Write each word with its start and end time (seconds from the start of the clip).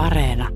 Areena. 0.00 0.48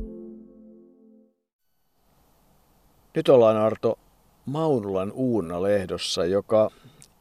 Nyt 3.14 3.28
ollaan 3.28 3.56
Arto 3.56 3.98
Maunulan 4.46 5.12
Uuna-lehdossa, 5.12 6.24
joka 6.24 6.70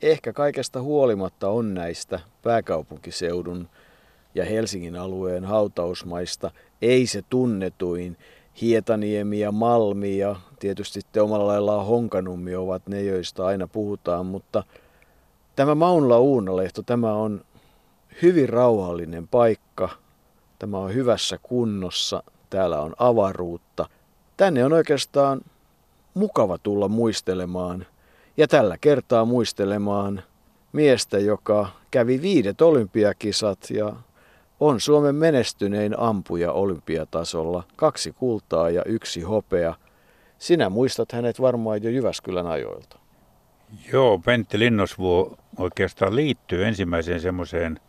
ehkä 0.01 0.33
kaikesta 0.33 0.81
huolimatta 0.81 1.49
on 1.49 1.73
näistä 1.73 2.20
pääkaupunkiseudun 2.44 3.70
ja 4.36 4.46
Helsingin 4.46 4.96
alueen 4.96 5.46
hautausmaista 5.46 6.51
ei 6.81 7.08
se 7.08 7.22
tunnetuin. 7.29 8.17
Hietaniemi 8.62 9.40
ja 9.40 9.51
Malmi 9.51 10.17
ja 10.17 10.35
tietysti 10.60 10.99
te 11.12 11.21
omalla 11.21 11.47
laillaan 11.47 11.85
Honkanummi 11.85 12.55
ovat 12.55 12.87
ne, 12.87 13.01
joista 13.01 13.46
aina 13.46 13.67
puhutaan, 13.67 14.26
mutta 14.26 14.63
tämä 15.55 15.76
Maunula 15.76 16.20
Uunalehto, 16.20 16.81
tämä 16.81 17.13
on 17.13 17.45
hyvin 18.21 18.49
rauhallinen 18.49 19.27
paikka. 19.27 20.02
Tämä 20.63 20.77
on 20.77 20.93
hyvässä 20.93 21.39
kunnossa, 21.43 22.23
täällä 22.49 22.81
on 22.81 22.94
avaruutta. 22.98 23.90
Tänne 24.38 24.66
on 24.66 24.73
oikeastaan 24.73 25.41
mukava 26.13 26.58
tulla 26.58 26.88
muistelemaan 26.88 27.85
ja 28.38 28.48
tällä 28.48 28.77
kertaa 28.81 29.26
muistelemaan 29.26 30.23
miestä, 30.73 31.20
joka 31.20 31.70
kävi 31.91 32.21
viidet 32.21 32.62
olympiakisat 32.62 33.70
ja 33.70 33.94
on 34.59 34.80
Suomen 34.80 35.16
menestynein 35.16 35.99
ampuja 35.99 36.52
olympiatasolla. 36.52 37.63
Kaksi 37.76 38.12
kultaa 38.12 38.70
ja 38.70 38.84
yksi 38.85 39.21
hopea. 39.21 39.76
Sinä 40.40 40.70
muistat 40.70 41.12
hänet 41.12 41.41
varmaan 41.41 41.84
jo 41.84 41.90
Jyväskylän 41.90 42.48
ajoilta. 42.48 42.99
Joo, 43.91 44.20
Pentti 44.26 44.59
Linnosvuo 44.59 45.38
oikeastaan 45.57 46.16
liittyy 46.16 46.66
ensimmäiseen 46.66 47.21
semmoiseen, 47.21 47.80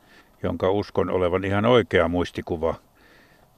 jonka 0.44 0.70
uskon 0.70 1.10
olevan 1.10 1.44
ihan 1.44 1.64
oikea 1.64 2.08
muistikuva 2.08 2.74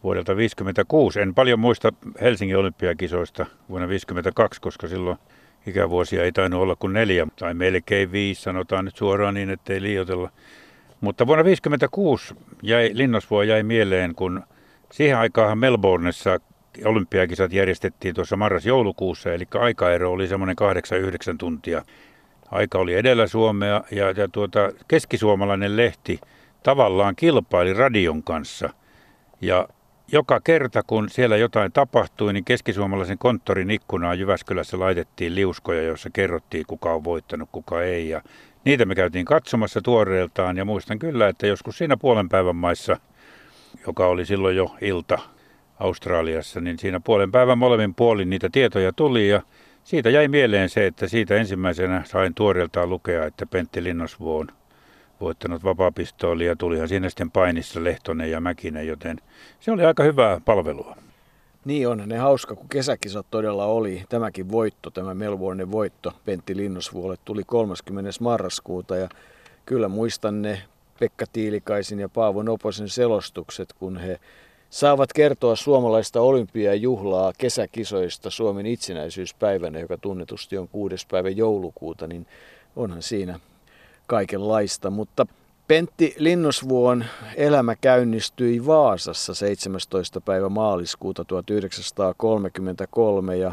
vuodelta 0.03 0.33
1956. 0.33 1.21
En 1.21 1.35
paljon 1.35 1.61
muista 1.61 1.93
Helsingin 2.21 2.57
olympiakisoista 2.57 3.43
vuonna 3.43 3.87
1952, 3.87 4.60
koska 4.60 4.88
silloin 4.88 5.19
ikävuosia 5.66 6.25
ei 6.25 6.33
tainnut 6.33 6.63
olla 6.63 6.77
kuin 6.77 6.93
neljä 6.93 7.27
tai 7.38 7.55
melkein 7.55 8.13
viisi, 8.13 8.43
sanotaan 8.43 8.85
nyt 8.85 8.97
suoraan 8.97 9.35
niin, 9.35 9.51
ettei 9.51 9.83
liioitella. 9.83 10.30
Mutta 11.01 11.27
vuonna 11.27 11.45
1956 11.45 12.35
jäi, 12.63 12.91
Linnosvuo 12.93 13.43
jäi 13.43 13.63
mieleen, 13.63 14.15
kun 14.15 14.43
siihen 14.93 15.19
aikaan 15.19 15.59
Melbourneissa 15.59 16.41
olympiakisat 16.85 17.53
järjestettiin 17.53 18.15
tuossa 18.15 18.37
marras-joulukuussa, 18.37 19.32
eli 19.32 19.45
aikaero 19.55 20.13
oli 20.13 20.29
semmoinen 20.29 20.57
8-9 21.32 21.37
tuntia. 21.38 21.82
Aika 22.51 22.79
oli 22.79 22.95
edellä 22.95 23.27
Suomea 23.27 23.82
ja, 23.91 24.10
ja 24.10 24.29
tuota, 24.29 24.73
keskisuomalainen 24.88 25.77
lehti 25.77 26.21
tavallaan 26.67 27.17
kilpaili 27.17 27.73
radion 27.73 28.23
kanssa. 28.23 28.71
Ja 29.41 29.69
joka 30.13 30.41
kerta, 30.41 30.83
kun 30.87 31.09
siellä 31.11 31.37
jotain 31.37 31.73
tapahtui, 31.73 32.33
niin 32.33 32.45
keskisuomalaisen 32.45 33.19
konttorin 33.19 33.71
ikkunaan 33.71 34.19
Jyväskylässä 34.19 34.79
laitettiin 34.79 35.35
liuskoja, 35.35 35.83
joissa 35.83 36.11
kerrottiin, 36.13 36.65
kuka 36.67 36.93
on 36.93 37.05
voittanut, 37.05 37.49
kuka 37.53 37.83
ei. 37.83 38.09
Ja 38.09 38.23
niitä 38.65 38.85
me 38.85 38.95
käytiin 38.95 39.25
katsomassa 39.25 39.81
tuoreeltaan 39.81 40.57
ja 40.57 40.65
muistan 40.65 40.99
kyllä, 40.99 41.29
että 41.29 41.47
joskus 41.47 41.79
siinä 41.79 41.97
puolen 41.97 42.29
päivän 42.29 42.57
maissa, 42.57 42.97
joka 43.87 44.07
oli 44.07 44.27
silloin 44.27 44.57
jo 44.57 44.77
ilta 44.81 45.19
Australiassa, 45.81 46.61
niin 46.61 46.79
siinä 46.79 47.01
puolen 47.01 47.33
päivän 47.33 47.59
molemmin 47.59 47.95
puolin 47.95 48.31
niitä 48.31 48.49
tietoja 48.53 48.93
tuli 48.93 49.29
ja 49.29 49.43
siitä 49.85 50.11
jäi 50.11 50.29
mieleen 50.29 50.69
se, 50.69 50.87
että 50.87 51.09
siitä 51.09 51.35
ensimmäisenä 51.35 52.03
sain 52.05 52.35
tuoreeltaan 52.35 52.91
lukea, 52.91 53.27
että 53.27 53.47
Pentti 53.47 53.85
Linnosvuo 53.85 54.39
on 54.39 54.49
voittanut 55.21 55.65
vapaapistooli 55.65 56.47
ja 56.47 56.57
tulihan 56.57 56.89
siinä 56.89 57.09
sitten 57.09 57.31
painissa 57.31 57.85
Lehtonen 57.85 58.31
ja 58.31 58.41
Mäkinen, 58.41 58.87
joten 58.87 59.21
se 59.61 59.73
oli 59.73 59.85
aika 59.85 60.03
hyvää 60.03 60.41
palvelua. 60.45 60.97
Niin 61.65 61.89
on, 61.89 62.03
ne 62.07 62.19
hauska, 62.19 62.55
kun 62.55 62.69
kesäkisat 62.69 63.27
todella 63.31 63.65
oli. 63.65 64.05
Tämäkin 64.09 64.50
voitto, 64.50 64.91
tämä 64.91 65.15
Melbourne 65.15 65.71
voitto 65.71 66.12
Pentti 66.25 66.56
Linnosvuolle 66.56 67.17
tuli 67.25 67.44
30. 67.44 68.10
marraskuuta 68.21 68.97
ja 68.97 69.09
kyllä 69.66 69.88
muistan 69.88 70.43
ne 70.43 70.62
Pekka 71.00 71.25
Tiilikaisin 71.32 71.99
ja 71.99 72.09
Paavo 72.09 72.43
Noposen 72.43 72.88
selostukset, 72.88 73.72
kun 73.72 73.97
he 73.97 74.21
saavat 74.71 75.12
kertoa 75.12 75.56
suomalaista 75.56 76.21
olympiajuhlaa 76.21 77.32
kesäkisoista 77.38 78.31
Suomen 78.31 78.66
itsenäisyyspäivänä, 78.66 79.78
joka 79.78 79.99
tunnetusti 79.99 80.59
on 80.59 80.69
6. 80.69 81.06
päivä 81.10 81.28
joulukuuta, 81.28 82.06
niin 82.06 82.26
onhan 82.76 83.03
siinä 83.03 83.41
kaikenlaista. 84.06 84.91
Mutta 84.91 85.27
Pentti 85.69 86.15
Linnosvuon 86.19 87.05
elämä 87.37 87.77
käynnistyi 87.77 88.67
Vaasassa 88.67 89.34
17. 89.34 90.21
päivä 90.21 90.49
maaliskuuta 90.49 91.25
1933 91.25 93.37
ja 93.37 93.53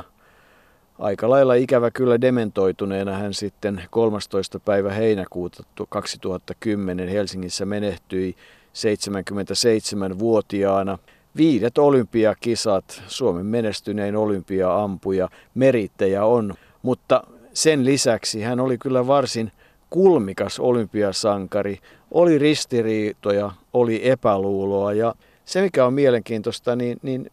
aika 1.00 1.30
lailla 1.30 1.54
ikävä 1.54 1.92
kyllä 1.92 2.22
dementoituneena 2.22 3.18
hän 3.18 3.34
sitten 3.34 3.84
13. 3.90 4.60
päivä 4.60 4.94
heinäkuuta 4.94 5.64
2010 5.90 7.08
Helsingissä 7.08 7.66
menehtyi 7.66 8.36
77-vuotiaana. 8.74 10.98
Viidet 11.38 11.78
olympiakisat, 11.78 13.04
Suomen 13.08 13.46
menestynein 13.46 14.16
olympiaampuja, 14.16 15.30
merittäjä 15.56 16.26
on, 16.26 16.54
mutta 16.82 17.24
sen 17.54 17.86
lisäksi 17.86 18.42
hän 18.42 18.60
oli 18.60 18.78
kyllä 18.78 19.08
varsin 19.08 19.52
kulmikas 19.94 20.60
olympiasankari, 20.60 21.78
oli 22.12 22.38
ristiriitoja, 22.38 23.52
oli 23.74 24.10
epäluuloa 24.10 24.94
ja 24.94 25.16
se 25.46 25.62
mikä 25.62 25.86
on 25.86 25.94
mielenkiintoista, 25.94 26.76
niin, 26.76 26.98
niin 27.02 27.32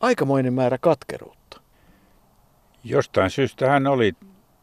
aikamoinen 0.00 0.52
määrä 0.52 0.78
katkeruutta. 0.80 1.60
Jostain 2.84 3.30
syystä 3.30 3.70
hän 3.70 3.86
oli 3.86 4.12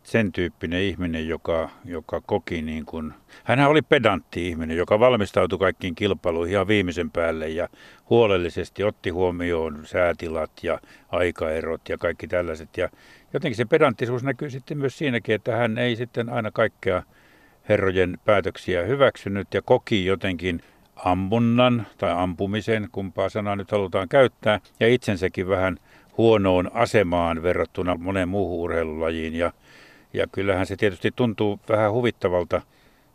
sen 0.04 0.32
tyyppinen 0.32 0.82
ihminen, 0.82 1.28
joka, 1.28 1.70
joka 1.86 2.22
koki 2.22 2.62
niin 2.62 2.86
kuin, 2.86 3.14
hän 3.44 3.60
oli 3.60 3.82
pedantti 3.82 4.48
ihminen, 4.48 4.78
joka 4.78 5.00
valmistautui 5.00 5.60
kaikkiin 5.60 5.96
kilpailuihin 5.96 6.54
ihan 6.54 6.68
viimeisen 6.68 7.12
päälle 7.12 7.50
ja 7.50 7.68
huolellisesti 8.10 8.84
otti 8.84 9.10
huomioon 9.10 9.86
säätilat 9.86 10.52
ja 10.64 10.80
aikaerot 11.10 11.90
ja 11.90 11.98
kaikki 11.98 12.28
tällaiset. 12.28 12.78
Ja 12.78 12.90
jotenkin 13.34 13.58
se 13.58 13.66
pedanttisuus 13.66 14.24
näkyy 14.24 14.50
sitten 14.50 14.78
myös 14.78 14.98
siinäkin, 14.98 15.36
että 15.36 15.56
hän 15.56 15.78
ei 15.78 15.96
sitten 15.96 16.30
aina 16.30 16.52
kaikkea 16.52 17.04
herrojen 17.70 18.18
päätöksiä 18.26 18.84
hyväksynyt 18.84 19.54
ja 19.54 19.62
koki 19.62 20.06
jotenkin 20.06 20.62
ammunnan 20.96 21.88
tai 21.98 22.12
ampumisen, 22.12 22.88
kumpaa 22.92 23.30
sanaa 23.30 23.56
nyt 23.56 23.72
halutaan 23.72 24.10
käyttää, 24.10 24.60
ja 24.80 24.88
itsensäkin 24.88 25.48
vähän 25.48 25.78
huonoon 26.18 26.72
asemaan 26.74 27.44
verrattuna 27.44 27.96
moneen 28.00 28.30
muuhun 28.30 28.60
urheilulajiin. 28.60 29.36
Ja, 29.36 29.52
ja 30.14 30.28
kyllähän 30.32 30.66
se 30.66 30.76
tietysti 30.76 31.12
tuntuu 31.16 31.60
vähän 31.70 31.92
huvittavalta 31.92 32.62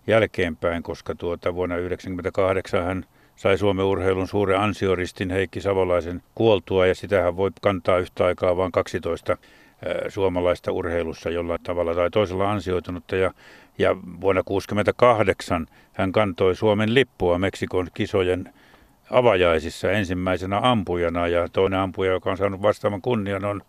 jälkeenpäin, 0.07 0.83
koska 0.83 1.15
tuota 1.15 1.55
vuonna 1.55 1.75
1998 1.75 2.85
hän 2.85 3.05
sai 3.37 3.59
Suomen 3.59 3.85
urheilun 3.85 4.29
suuren 4.29 4.61
ansioristin 4.61 5.31
Heikki 5.31 5.61
Savolaisen 5.61 6.23
kuoltua 6.35 6.87
ja 6.87 6.95
sitähän 6.95 7.37
voi 7.37 7.51
kantaa 7.61 7.99
yhtä 7.99 8.25
aikaa 8.25 8.57
vain 8.57 8.73
12 8.73 9.37
suomalaista 10.09 10.73
urheilussa 10.73 11.31
jollain 11.31 11.63
tavalla 11.63 11.95
tai 11.95 12.11
toisella 12.11 12.51
ansioitunutta. 12.51 13.17
Ja 13.17 13.33
ja 13.81 13.97
vuonna 13.97 14.43
1968 14.43 15.67
hän 15.93 16.13
kantoi 16.13 16.57
Suomen 16.57 16.95
lippua 16.95 17.39
Meksikon 17.39 17.89
kisojen 17.95 18.53
avajaisissa 19.11 19.91
ensimmäisenä 19.91 20.61
ampujana. 20.63 21.29
Ja 21.29 21.49
toinen 21.49 21.81
ampuja, 21.81 22.13
joka 22.13 22.31
on 22.31 22.37
saanut 22.37 22.63
vastaavan 22.63 23.03
kunnian, 23.03 23.45
on 23.45 23.63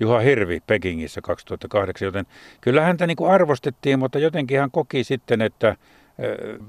Juha 0.00 0.18
Hirvi 0.18 0.60
Pekingissä 0.66 1.20
2008, 1.20 2.06
joten 2.06 2.26
kyllä 2.60 2.80
häntä 2.80 3.06
niin 3.06 3.16
kuin 3.16 3.30
arvostettiin, 3.30 3.98
mutta 3.98 4.18
jotenkin 4.18 4.60
hän 4.60 4.70
koki 4.70 5.04
sitten, 5.04 5.42
että 5.42 5.76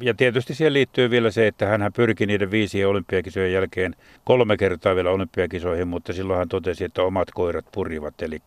ja 0.01 0.13
tietysti 0.13 0.55
siihen 0.55 0.73
liittyy 0.73 1.09
vielä 1.09 1.31
se, 1.31 1.47
että 1.47 1.65
hän 1.65 1.93
pyrki 1.95 2.25
niiden 2.25 2.51
viisi 2.51 2.85
olympiakisojen 2.85 3.53
jälkeen 3.53 3.95
kolme 4.23 4.57
kertaa 4.57 4.95
vielä 4.95 5.11
olympiakisoihin, 5.11 5.87
mutta 5.87 6.13
silloin 6.13 6.37
hän 6.37 6.49
totesi, 6.49 6.83
että 6.83 7.03
omat 7.03 7.31
koirat 7.31 7.65
purivat, 7.71 8.21
eli 8.21 8.39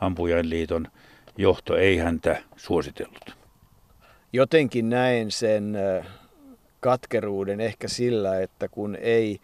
ampujainliiton 0.00 0.86
johto 1.36 1.76
ei 1.76 1.96
häntä 1.98 2.42
suositellut 2.56 3.39
jotenkin 4.32 4.88
näen 4.88 5.30
sen 5.30 5.78
katkeruuden 6.80 7.60
ehkä 7.60 7.88
sillä, 7.88 8.40
että 8.40 8.68
kun 8.68 8.96
ei 9.00 9.40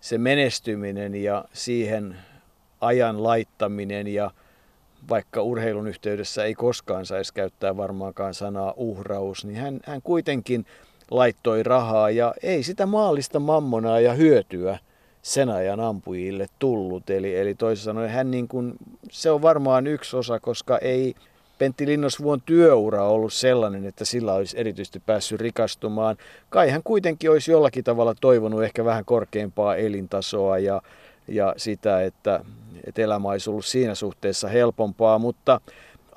se 0.00 0.18
menestyminen 0.18 1.14
ja 1.14 1.44
siihen 1.52 2.16
ajan 2.80 3.22
laittaminen 3.22 4.06
ja 4.06 4.30
vaikka 5.08 5.42
urheilun 5.42 5.88
yhteydessä 5.88 6.44
ei 6.44 6.54
koskaan 6.54 7.06
saisi 7.06 7.34
käyttää 7.34 7.76
varmaankaan 7.76 8.34
sanaa 8.34 8.74
uhraus, 8.76 9.44
niin 9.44 9.56
hän, 9.56 9.80
hän 9.84 10.02
kuitenkin 10.02 10.66
laittoi 11.10 11.62
rahaa 11.62 12.10
ja 12.10 12.34
ei 12.42 12.62
sitä 12.62 12.86
maallista 12.86 13.40
mammonaa 13.40 14.00
ja 14.00 14.12
hyötyä 14.12 14.78
sen 15.22 15.48
ajan 15.48 15.80
ampujille 15.80 16.46
tullut. 16.58 17.10
Eli, 17.10 17.36
eli 17.36 17.54
toisin 17.54 17.84
sanoen 17.84 18.10
hän 18.10 18.30
niin 18.30 18.48
kuin, 18.48 18.74
se 19.10 19.30
on 19.30 19.42
varmaan 19.42 19.86
yksi 19.86 20.16
osa, 20.16 20.40
koska 20.40 20.78
ei, 20.78 21.14
Pentti 21.60 21.86
Linnosvuon 21.86 22.40
työura 22.40 23.04
on 23.04 23.10
ollut 23.10 23.32
sellainen, 23.32 23.86
että 23.86 24.04
sillä 24.04 24.32
olisi 24.32 24.60
erityisesti 24.60 25.00
päässyt 25.00 25.40
rikastumaan. 25.40 26.16
Kai 26.50 26.70
hän 26.70 26.82
kuitenkin 26.82 27.30
olisi 27.30 27.50
jollakin 27.50 27.84
tavalla 27.84 28.14
toivonut 28.20 28.62
ehkä 28.62 28.84
vähän 28.84 29.04
korkeampaa 29.04 29.76
elintasoa 29.76 30.58
ja, 30.58 30.82
ja 31.28 31.54
sitä, 31.56 32.02
että, 32.02 32.44
että 32.86 33.02
elämä 33.02 33.28
olisi 33.28 33.50
ollut 33.50 33.64
siinä 33.64 33.94
suhteessa 33.94 34.48
helpompaa, 34.48 35.18
mutta 35.18 35.60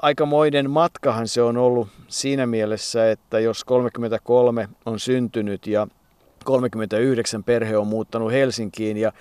aikamoinen 0.01 0.69
matkahan 0.69 1.27
se 1.27 1.41
on 1.41 1.57
ollut 1.57 1.87
siinä 2.07 2.45
mielessä, 2.45 3.11
että 3.11 3.39
jos 3.39 3.63
33 3.63 4.69
on 4.85 4.99
syntynyt 4.99 5.67
ja 5.67 5.87
39 6.45 7.43
perhe 7.43 7.77
on 7.77 7.87
muuttanut 7.87 8.31
Helsinkiin 8.31 8.97
ja 8.97 9.11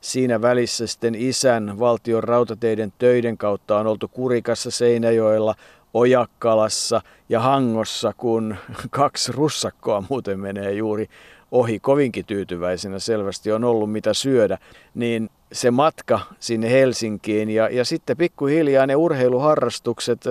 siinä 0.00 0.42
välissä 0.42 0.86
sitten 0.86 1.14
isän 1.14 1.78
valtion 1.78 2.24
rautateiden 2.24 2.92
töiden 2.98 3.38
kautta 3.38 3.78
on 3.78 3.86
oltu 3.86 4.08
Kurikassa, 4.08 4.70
Seinäjoella, 4.70 5.54
Ojakkalassa 5.94 7.02
ja 7.28 7.40
Hangossa, 7.40 8.12
kun 8.16 8.56
kaksi 8.90 9.32
russakkoa 9.32 10.04
muuten 10.08 10.40
menee 10.40 10.72
juuri 10.72 11.08
ohi 11.52 11.80
kovinkin 11.80 12.24
tyytyväisenä 12.24 12.98
selvästi 12.98 13.52
on 13.52 13.64
ollut 13.64 13.92
mitä 13.92 14.14
syödä, 14.14 14.58
niin 14.94 15.30
se 15.52 15.70
matka 15.70 16.20
sinne 16.40 16.70
Helsinkiin 16.70 17.50
ja, 17.50 17.68
ja 17.68 17.84
sitten 17.84 18.16
pikkuhiljaa 18.16 18.86
ne 18.86 18.96
urheiluharrastukset. 18.96 20.24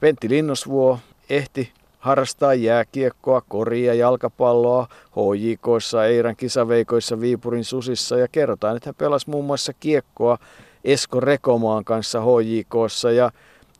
Pentti 0.00 0.28
Linnosvuo 0.28 0.98
ehti 1.30 1.72
harrastaa 2.06 2.54
jääkiekkoa, 2.54 3.42
koria, 3.48 3.94
jalkapalloa, 3.94 4.88
HJKissa, 5.16 6.04
Eiran 6.04 6.36
kisaveikoissa, 6.36 7.20
Viipurin 7.20 7.64
susissa 7.64 8.18
ja 8.18 8.28
kerrotaan, 8.28 8.76
että 8.76 8.88
hän 8.88 8.94
pelasi 8.94 9.30
muun 9.30 9.44
muassa 9.44 9.72
kiekkoa 9.72 10.38
Esko 10.84 11.20
Rekomaan 11.20 11.84
kanssa 11.84 12.20
HJKssa 12.20 13.10
ja 13.10 13.30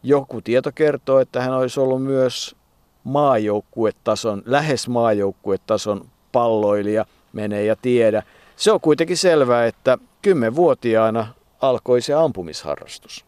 joku 0.02 0.40
tieto 0.40 0.72
kertoo, 0.74 1.20
että 1.20 1.40
hän 1.40 1.52
olisi 1.52 1.80
ollut 1.80 2.02
myös 2.02 2.56
maajoukkuetason, 3.04 4.42
lähes 4.46 4.88
maajoukkuetason 4.88 6.06
palloilija, 6.32 7.06
menee 7.32 7.64
ja 7.64 7.76
tiedä. 7.82 8.22
Se 8.56 8.72
on 8.72 8.80
kuitenkin 8.80 9.16
selvää, 9.16 9.66
että 9.66 9.98
kymmenvuotiaana 10.22 11.26
alkoi 11.60 12.00
se 12.00 12.14
ampumisharrastus. 12.14 13.25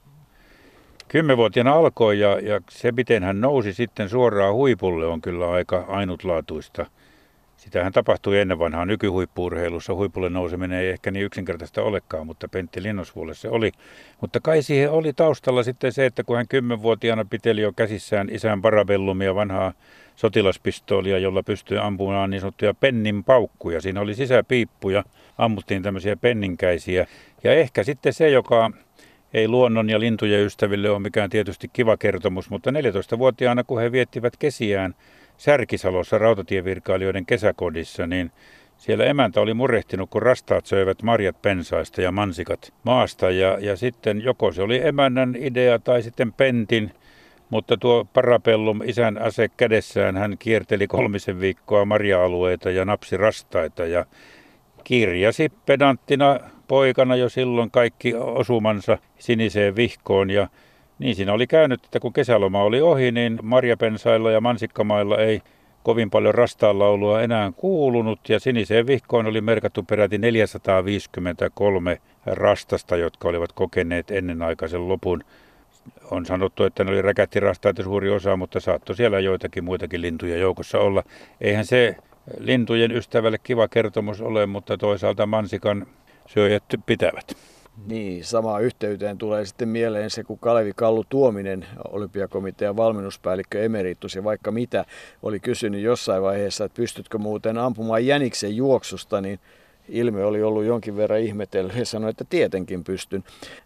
Kymmenvuotiaana 1.09 1.73
alkoi 1.73 2.21
ja, 2.21 2.41
ja 2.41 2.61
se, 2.71 2.93
miten 2.93 3.23
hän 3.23 3.41
nousi 3.41 3.73
sitten 3.73 4.09
suoraan 4.09 4.55
huipulle, 4.55 5.07
on 5.07 5.21
kyllä 5.21 5.51
aika 5.51 5.85
ainutlaatuista. 5.89 6.87
Sitähän 7.57 7.93
tapahtui 7.93 8.39
ennen 8.39 8.59
vanhaa 8.59 8.85
nykyhuippuurheilussa. 8.85 9.95
Huipulle 9.95 10.31
nouseminen 10.31 10.79
ei 10.79 10.89
ehkä 10.89 11.11
niin 11.11 11.25
yksinkertaista 11.25 11.83
olekaan, 11.83 12.27
mutta 12.27 12.49
Pentti 12.49 12.83
Linnosvuolle 12.83 13.35
se 13.35 13.49
oli. 13.49 13.73
Mutta 14.21 14.41
kai 14.41 14.63
siihen 14.63 14.91
oli 14.91 15.13
taustalla 15.13 15.63
sitten 15.63 15.93
se, 15.93 16.07
että 16.07 16.25
kun 16.25 16.37
hän 16.37 16.49
kymmenvuotiaana 16.49 17.25
piteli 17.25 17.61
jo 17.61 17.73
käsissään 17.73 18.29
isän 18.31 18.63
parabellumia, 18.63 19.35
vanhaa 19.35 19.73
sotilaspistoolia, 20.17 21.19
jolla 21.19 21.43
pystyi 21.43 21.79
ampumaan 21.79 22.31
niin 22.31 22.41
sanottuja 22.41 22.75
pennin 22.75 23.25
paukkuja. 23.25 23.81
Siinä 23.81 24.01
oli 24.01 24.15
sisäpiippuja, 24.15 25.05
ammuttiin 25.39 25.83
tämmöisiä 25.83 26.17
penninkäisiä. 26.17 27.07
Ja 27.45 27.53
ehkä 27.53 27.83
sitten 27.83 28.13
se, 28.13 28.31
joka 28.31 28.71
ei 29.35 29.49
luonnon 29.49 29.91
ja 29.91 30.01
lintujen 30.01 30.47
ystäville 30.47 30.91
ole 30.91 30.99
mikään 30.99 31.31
tietysti 31.31 31.71
kiva 31.73 31.97
kertomus, 31.97 32.51
mutta 32.51 32.71
14-vuotiaana, 32.71 33.65
kun 33.65 33.81
he 33.81 33.93
viettivät 33.93 34.37
kesiään 34.37 34.95
Särkisalossa 35.37 36.19
rautatievirkailijoiden 36.19 37.27
kesäkodissa, 37.27 38.07
niin 38.07 38.31
siellä 38.77 39.05
emäntä 39.05 39.41
oli 39.41 39.55
murehtinut, 39.55 40.11
kun 40.11 40.23
rastaat 40.23 40.67
söivät 40.67 41.03
marjat 41.03 41.43
pensaista 41.43 42.03
ja 42.03 42.13
mansikat 42.13 42.73
maasta. 42.83 43.31
Ja, 43.31 43.59
ja 43.61 43.77
sitten 43.77 44.23
joko 44.23 44.53
se 44.53 44.63
oli 44.63 44.87
emännän 44.87 45.37
idea 45.39 45.79
tai 45.79 46.03
sitten 46.03 46.33
Pentin, 46.33 46.91
mutta 47.51 47.77
tuo 47.77 48.05
parapellum 48.13 48.81
isän 48.85 49.23
ase 49.23 49.49
kädessään, 49.57 50.17
hän 50.17 50.37
kierteli 50.39 50.87
kolmisen 50.87 51.41
viikkoa 51.41 51.85
marja-alueita 51.85 52.71
ja 52.71 52.85
napsi 52.85 53.17
rastaita 53.17 53.87
ja 53.87 54.07
kirjasi 54.89 55.53
pedanttina 55.67 56.41
poikana 56.69 57.17
jo 57.17 57.29
silloin 57.29 57.71
kaikki 57.71 58.15
osumansa 58.15 58.99
siniseen 59.19 59.77
vihkoon 59.77 60.31
ja 60.31 60.49
niin 60.99 61.17
siinä 61.17 61.33
oli 61.33 61.47
käynyt, 61.47 61.85
että 61.85 62.01
kun 62.01 62.13
kesäloma 62.13 62.63
oli 62.63 62.81
ohi, 62.81 63.13
niin 63.13 63.39
marjapensailla 63.43 64.31
ja 64.31 64.41
mansikkamailla 64.41 65.19
ei 65.19 65.41
kovin 65.83 66.11
paljon 66.11 66.35
rastaanlaulua 66.35 67.23
enää 67.23 67.53
kuulunut 67.57 68.29
ja 68.29 68.41
siniseen 68.41 68.87
vihkoon 68.87 69.27
oli 69.27 69.41
merkattu 69.41 69.83
peräti 69.83 70.19
453 70.19 72.01
rastasta, 72.27 72.97
jotka 72.97 73.29
olivat 73.29 73.53
kokeneet 73.53 74.11
ennenaikaisen 74.11 74.89
lopun. 74.89 75.25
On 76.11 76.27
sanottu, 76.27 76.65
että 76.65 76.85
ne 76.85 76.91
oli 76.91 77.03
räkättirastaita 77.03 77.83
suuri 77.83 78.11
osa, 78.11 78.37
mutta 78.37 78.61
saattoi 78.61 78.97
siellä 78.97 79.21
joitakin 79.21 79.65
muitakin 79.65 80.03
lintuja 80.03 80.37
joukossa 80.37 80.79
olla. 80.79 81.03
Eihän 81.41 81.65
se 81.65 81.97
lintujen 82.39 82.93
ystävälle 82.93 83.39
kiva 83.39 83.69
kertomus 83.69 84.21
ole, 84.21 84.47
mutta 84.47 84.77
toisaalta 84.77 85.27
mansikan 85.27 85.87
syöjät 86.27 86.65
pitävät. 86.87 87.37
Niin, 87.87 88.25
samaan 88.25 88.63
yhteyteen 88.63 89.19
tulee 89.19 89.45
sitten 89.45 89.69
mieleen 89.69 90.11
se, 90.11 90.25
kun 90.25 90.39
Kalevi 90.39 90.73
Kallu 90.77 91.05
Tuominen, 91.09 91.67
olympiakomitean 91.89 92.77
valmennuspäällikkö 92.77 93.65
emeritus 93.65 94.15
ja 94.15 94.25
vaikka 94.25 94.51
mitä, 94.51 94.85
oli 95.23 95.41
kysynyt 95.41 95.81
jossain 95.83 96.23
vaiheessa, 96.23 96.65
että 96.65 96.77
pystytkö 96.77 97.19
muuten 97.19 97.59
ampumaan 97.59 98.07
jäniksen 98.07 98.57
juoksusta, 98.57 99.21
niin 99.21 99.41
ilme 99.89 100.25
oli 100.25 100.43
ollut 100.43 100.65
jonkin 100.65 100.97
verran 100.97 101.21
ihmetellyt 101.21 101.77
ja 101.77 101.87
sanoi, 101.87 102.11
että 102.11 102.25
tietenkin 102.31 102.85
pystyn. 102.85 103.25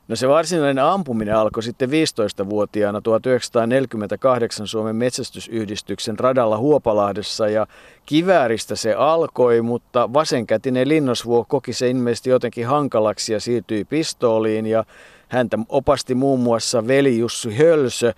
No 0.08 0.16
se 0.16 0.28
varsinainen 0.28 0.84
ampuminen 0.84 1.36
alkoi 1.36 1.62
sitten 1.62 1.88
15-vuotiaana 1.88 3.00
1948 3.00 4.66
Suomen 4.66 4.96
metsästysyhdistyksen 4.96 6.19
radalla 6.19 6.58
Huopalahdessa 6.58 7.48
ja 7.48 7.66
kivääristä 8.06 8.76
se 8.76 8.94
alkoi, 8.94 9.62
mutta 9.62 10.12
vasenkätinen 10.12 10.88
linnosvuo 10.88 11.44
koki 11.48 11.72
se 11.72 11.90
ilmeisesti 11.90 12.30
jotenkin 12.30 12.66
hankalaksi 12.66 13.32
ja 13.32 13.40
siirtyi 13.40 13.84
pistooliin 13.84 14.66
ja 14.66 14.84
häntä 15.28 15.58
opasti 15.68 16.14
muun 16.14 16.40
muassa 16.40 16.86
veli 16.86 17.18
Jussi 17.18 17.56
Hölsö. 17.56 18.12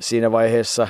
Siinä 0.00 0.32
vaiheessa 0.32 0.88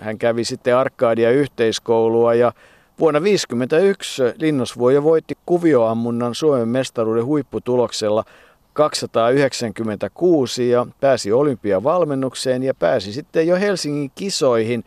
hän 0.00 0.18
kävi 0.18 0.44
sitten 0.44 0.76
Arkadia 0.76 1.30
yhteiskoulua 1.30 2.34
ja 2.34 2.52
Vuonna 3.00 3.20
1951 3.20 4.22
Linnosvuoja 4.38 5.02
voitti 5.02 5.34
kuvioammunnan 5.46 6.34
Suomen 6.34 6.68
mestaruuden 6.68 7.24
huipputuloksella 7.24 8.24
296 8.72 10.70
ja 10.70 10.86
pääsi 11.00 11.32
olympiavalmennukseen 11.32 12.62
ja 12.62 12.74
pääsi 12.74 13.12
sitten 13.12 13.46
jo 13.46 13.56
Helsingin 13.56 14.10
kisoihin 14.14 14.84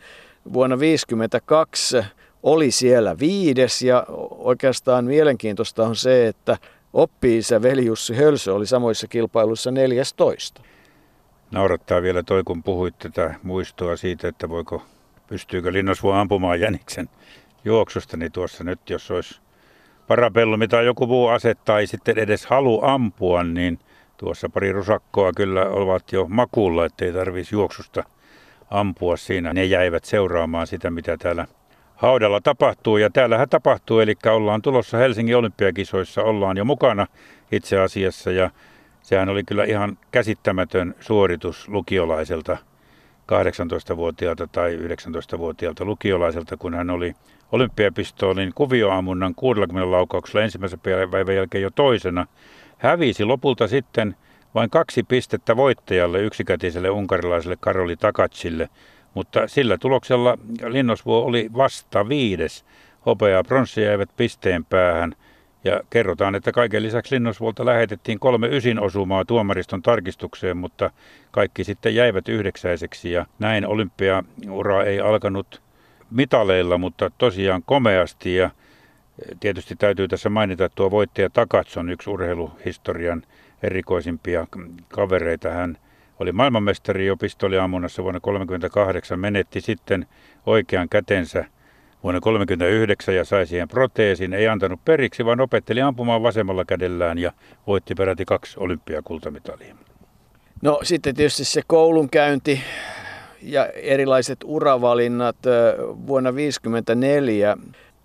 vuonna 0.52 0.76
1952 0.76 2.02
oli 2.42 2.70
siellä 2.70 3.18
viides 3.18 3.82
ja 3.82 4.04
oikeastaan 4.30 5.04
mielenkiintoista 5.04 5.86
on 5.86 5.96
se, 5.96 6.28
että 6.28 6.56
oppi-isä 6.92 7.62
veli 7.62 7.86
Jussi 7.86 8.14
Hölsö 8.14 8.54
oli 8.54 8.66
samoissa 8.66 9.06
kilpailuissa 9.06 9.70
14. 9.70 10.62
Naurattaa 11.50 12.02
vielä 12.02 12.22
toi, 12.22 12.44
kun 12.44 12.62
puhuit 12.62 12.98
tätä 12.98 13.34
muistoa 13.42 13.96
siitä, 13.96 14.28
että 14.28 14.48
voiko, 14.48 14.82
pystyykö 15.26 15.72
Linnosvuo 15.72 16.12
ampumaan 16.12 16.60
jäniksen 16.60 17.08
juoksusta, 17.68 18.16
niin 18.16 18.32
tuossa 18.32 18.64
nyt 18.64 18.90
jos 18.90 19.10
olisi 19.10 19.40
parapellumi 20.06 20.68
tai 20.68 20.86
joku 20.86 21.06
muu 21.06 21.28
ase 21.28 21.54
tai 21.54 21.86
sitten 21.86 22.18
edes 22.18 22.46
halu 22.46 22.80
ampua, 22.84 23.44
niin 23.44 23.78
tuossa 24.16 24.48
pari 24.48 24.72
rusakkoa 24.72 25.32
kyllä 25.36 25.64
ovat 25.64 26.12
jo 26.12 26.26
makuulla, 26.28 26.84
ettei 26.84 27.12
tarvitsisi 27.12 27.54
juoksusta 27.54 28.04
ampua 28.70 29.16
siinä. 29.16 29.52
Ne 29.52 29.64
jäivät 29.64 30.04
seuraamaan 30.04 30.66
sitä, 30.66 30.90
mitä 30.90 31.16
täällä 31.16 31.46
haudalla 31.96 32.40
tapahtuu. 32.40 32.96
Ja 32.96 33.10
täällähän 33.10 33.48
tapahtuu, 33.48 34.00
eli 34.00 34.14
ollaan 34.26 34.62
tulossa 34.62 34.98
Helsingin 34.98 35.36
olympiakisoissa, 35.36 36.22
ollaan 36.22 36.56
jo 36.56 36.64
mukana 36.64 37.06
itse 37.52 37.80
asiassa. 37.80 38.30
Ja 38.30 38.50
sehän 39.02 39.28
oli 39.28 39.44
kyllä 39.44 39.64
ihan 39.64 39.98
käsittämätön 40.10 40.94
suoritus 41.00 41.68
lukiolaiselta 41.68 42.56
18-vuotiaalta 43.32 44.46
tai 44.46 44.76
19-vuotiaalta 44.76 45.84
lukiolaiselta, 45.84 46.56
kun 46.56 46.74
hän 46.74 46.90
oli 46.90 47.14
olympiapistoolin 47.52 48.52
kuvioammunnan 48.54 49.34
60 49.34 49.90
laukauksella 49.90 50.44
ensimmäisen 50.44 50.80
päivän 51.10 51.36
jälkeen 51.36 51.62
jo 51.62 51.70
toisena. 51.70 52.26
Hävisi 52.78 53.24
lopulta 53.24 53.68
sitten 53.68 54.16
vain 54.54 54.70
kaksi 54.70 55.02
pistettä 55.02 55.56
voittajalle, 55.56 56.22
yksikätiselle 56.22 56.90
unkarilaiselle 56.90 57.56
Karoli 57.60 57.96
Takatsille, 57.96 58.68
mutta 59.14 59.48
sillä 59.48 59.78
tuloksella 59.78 60.38
Linnosvuo 60.66 61.24
oli 61.24 61.50
vasta 61.56 62.08
viides. 62.08 62.64
Hopea 63.06 63.28
ja 63.28 63.44
pronssi 63.44 63.82
jäivät 63.82 64.10
pisteen 64.16 64.64
päähän. 64.64 65.14
Ja 65.68 65.80
kerrotaan, 65.90 66.34
että 66.34 66.52
kaiken 66.52 66.82
lisäksi 66.82 67.14
Linnosvuolta 67.14 67.66
lähetettiin 67.66 68.18
kolme 68.18 68.48
ysin 68.48 68.80
osumaa 68.80 69.24
tuomariston 69.24 69.82
tarkistukseen, 69.82 70.56
mutta 70.56 70.90
kaikki 71.30 71.64
sitten 71.64 71.94
jäivät 71.94 72.28
yhdeksäiseksi 72.28 73.12
ja 73.12 73.26
näin 73.38 73.66
olympiaura 73.66 74.84
ei 74.84 75.00
alkanut 75.00 75.62
mitaleilla, 76.10 76.78
mutta 76.78 77.10
tosiaan 77.18 77.62
komeasti 77.66 78.34
ja 78.34 78.50
tietysti 79.40 79.76
täytyy 79.76 80.08
tässä 80.08 80.30
mainita, 80.30 80.68
tuo 80.68 80.90
voittaja 80.90 81.30
Takatson, 81.30 81.90
yksi 81.90 82.10
urheiluhistorian 82.10 83.22
erikoisimpia 83.62 84.46
kavereita. 84.88 85.50
Hän 85.50 85.78
oli 86.18 86.32
maailmanmestari 86.32 87.06
jo 87.06 87.16
pistoliammunnassa 87.16 88.02
vuonna 88.02 88.20
1938, 88.20 89.20
menetti 89.20 89.60
sitten 89.60 90.06
oikean 90.46 90.88
kätensä 90.88 91.44
vuonna 92.02 92.20
1939 92.20 93.14
ja 93.14 93.24
sai 93.24 93.46
siihen 93.46 93.68
proteesin. 93.68 94.34
Ei 94.34 94.48
antanut 94.48 94.80
periksi, 94.84 95.24
vaan 95.24 95.40
opetteli 95.40 95.80
ampumaan 95.80 96.22
vasemmalla 96.22 96.64
kädellään 96.64 97.18
ja 97.18 97.32
voitti 97.66 97.94
peräti 97.94 98.24
kaksi 98.24 98.60
olympiakultamitalia. 98.60 99.74
No 100.62 100.80
sitten 100.82 101.14
tietysti 101.14 101.44
se 101.44 101.62
koulunkäynti 101.66 102.60
ja 103.42 103.66
erilaiset 103.66 104.38
uravalinnat 104.44 105.36
vuonna 106.06 106.30
1954 106.30 107.56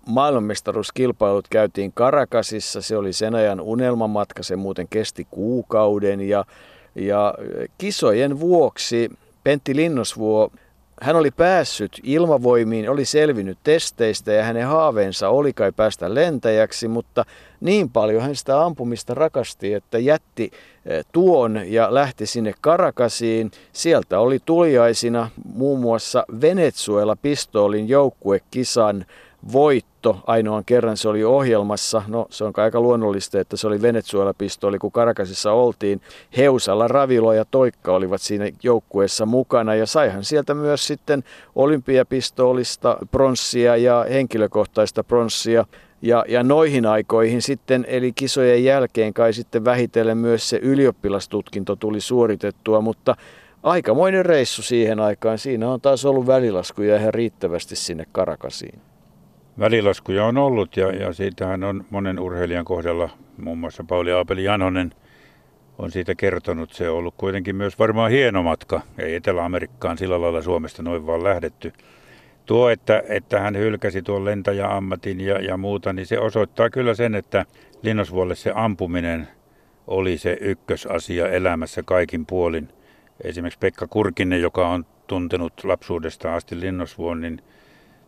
maailmanmestaruuskilpailut 0.06 1.48
käytiin 1.48 1.92
Karakasissa. 1.92 2.82
Se 2.82 2.96
oli 2.96 3.12
sen 3.12 3.34
ajan 3.34 3.60
unelmamatka, 3.60 4.42
se 4.42 4.56
muuten 4.56 4.88
kesti 4.88 5.26
kuukauden 5.30 6.20
ja, 6.20 6.44
ja 6.94 7.34
kisojen 7.78 8.40
vuoksi 8.40 9.10
Pentti 9.44 9.76
Linnosvuo 9.76 10.50
hän 11.02 11.16
oli 11.16 11.30
päässyt 11.30 12.00
ilmavoimiin, 12.02 12.90
oli 12.90 13.04
selvinnyt 13.04 13.58
testeistä 13.64 14.32
ja 14.32 14.44
hänen 14.44 14.66
haaveensa 14.66 15.28
oli 15.28 15.52
kai 15.52 15.72
päästä 15.72 16.14
lentäjäksi, 16.14 16.88
mutta 16.88 17.24
niin 17.60 17.90
paljon 17.90 18.22
hän 18.22 18.36
sitä 18.36 18.64
ampumista 18.64 19.14
rakasti, 19.14 19.74
että 19.74 19.98
jätti 19.98 20.50
eh, 20.86 21.04
tuon 21.12 21.60
ja 21.66 21.94
lähti 21.94 22.26
sinne 22.26 22.54
Karakasiin. 22.60 23.50
Sieltä 23.72 24.18
oli 24.18 24.38
tuliaisina 24.44 25.30
muun 25.54 25.80
muassa 25.80 26.24
Venezuela-pistoolin 26.40 27.88
joukkuekisan 27.88 29.06
voitto. 29.52 30.18
Ainoan 30.26 30.64
kerran 30.64 30.96
se 30.96 31.08
oli 31.08 31.24
ohjelmassa. 31.24 32.02
No 32.08 32.26
se 32.30 32.44
on 32.44 32.52
aika 32.56 32.80
luonnollista, 32.80 33.40
että 33.40 33.56
se 33.56 33.66
oli 33.66 33.82
Venezuela-pistooli, 33.82 34.78
kun 34.78 34.92
Karakasissa 34.92 35.52
oltiin. 35.52 36.00
Heusalla, 36.36 36.88
Ravilo 36.88 37.32
ja 37.32 37.44
Toikka 37.44 37.94
olivat 37.94 38.20
siinä 38.20 38.50
joukkueessa 38.62 39.26
mukana 39.26 39.74
ja 39.74 39.86
saihan 39.86 40.24
sieltä 40.24 40.54
myös 40.54 40.86
sitten 40.86 41.24
olympiapistoolista 41.54 42.98
pronssia 43.10 43.76
ja 43.76 44.06
henkilökohtaista 44.10 45.04
pronssia. 45.04 45.64
Ja, 46.02 46.24
ja 46.28 46.42
noihin 46.42 46.86
aikoihin 46.86 47.42
sitten, 47.42 47.84
eli 47.88 48.12
kisojen 48.12 48.64
jälkeen 48.64 49.14
kai 49.14 49.32
sitten 49.32 49.64
vähitellen 49.64 50.18
myös 50.18 50.48
se 50.48 50.58
ylioppilastutkinto 50.62 51.76
tuli 51.76 52.00
suoritettua, 52.00 52.80
mutta 52.80 53.16
aikamoinen 53.62 54.26
reissu 54.26 54.62
siihen 54.62 55.00
aikaan. 55.00 55.38
Siinä 55.38 55.70
on 55.70 55.80
taas 55.80 56.04
ollut 56.04 56.26
välilaskuja 56.26 56.96
ihan 56.96 57.14
riittävästi 57.14 57.76
sinne 57.76 58.06
Karakasiin. 58.12 58.93
Välilaskuja 59.58 60.24
on 60.24 60.38
ollut 60.38 60.76
ja, 60.76 60.90
ja 60.90 61.12
siitähän 61.12 61.64
on 61.64 61.84
monen 61.90 62.18
urheilijan 62.18 62.64
kohdalla, 62.64 63.10
muun 63.38 63.58
muassa 63.58 63.84
Pauli 63.88 64.12
Aapeli 64.12 64.44
Janonen 64.44 64.94
on 65.78 65.90
siitä 65.90 66.14
kertonut. 66.14 66.72
Se 66.72 66.90
on 66.90 66.98
ollut 66.98 67.14
kuitenkin 67.16 67.56
myös 67.56 67.78
varmaan 67.78 68.10
hieno 68.10 68.42
matka. 68.42 68.80
Ei 68.98 69.14
Etelä-Amerikkaan 69.14 69.98
sillä 69.98 70.20
lailla 70.20 70.42
Suomesta 70.42 70.82
noin 70.82 71.06
vaan 71.06 71.24
lähdetty. 71.24 71.72
Tuo, 72.46 72.70
että, 72.70 73.02
että 73.08 73.40
hän 73.40 73.58
hylkäsi 73.58 74.02
tuon 74.02 74.24
lentäjäammatin 74.24 75.20
ja, 75.20 75.40
ja 75.40 75.56
muuta, 75.56 75.92
niin 75.92 76.06
se 76.06 76.18
osoittaa 76.18 76.70
kyllä 76.70 76.94
sen, 76.94 77.14
että 77.14 77.46
Linnosvuolle 77.82 78.34
se 78.34 78.52
ampuminen 78.54 79.28
oli 79.86 80.18
se 80.18 80.38
ykkösasia 80.40 81.28
elämässä 81.28 81.82
kaikin 81.82 82.26
puolin. 82.26 82.68
Esimerkiksi 83.24 83.58
Pekka 83.58 83.86
Kurkinen, 83.86 84.42
joka 84.42 84.68
on 84.68 84.86
tuntenut 85.06 85.52
lapsuudesta 85.64 86.34
asti 86.34 86.60
Linnosvuon, 86.60 87.20
niin 87.20 87.42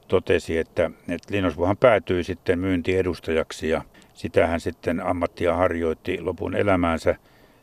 totesi, 0.09 0.59
että, 0.59 0.91
että 1.09 1.35
Linnosvuohan 1.35 1.77
päätyi 1.77 2.25
sitten 2.25 2.59
myyntiedustajaksi 2.59 3.69
ja 3.69 3.83
sitä 4.15 4.47
hän 4.47 4.61
sitten 4.61 5.07
ammattia 5.07 5.57
harjoitti 5.57 6.21
lopun 6.21 6.57
elämäänsä 6.57 7.17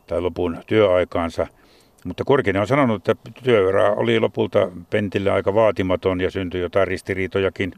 tai 0.07 0.21
lopun 0.21 0.57
työaikaansa. 0.67 1.47
Mutta 2.05 2.23
Kurkinen 2.23 2.62
on 2.62 2.67
sanonut, 2.67 3.09
että 3.09 3.31
työura 3.43 3.91
oli 3.91 4.19
lopulta 4.19 4.71
Pentille 4.89 5.31
aika 5.31 5.53
vaatimaton 5.53 6.21
ja 6.21 6.31
syntyi 6.31 6.62
jotain 6.62 6.88
ristiriitojakin. 6.88 7.73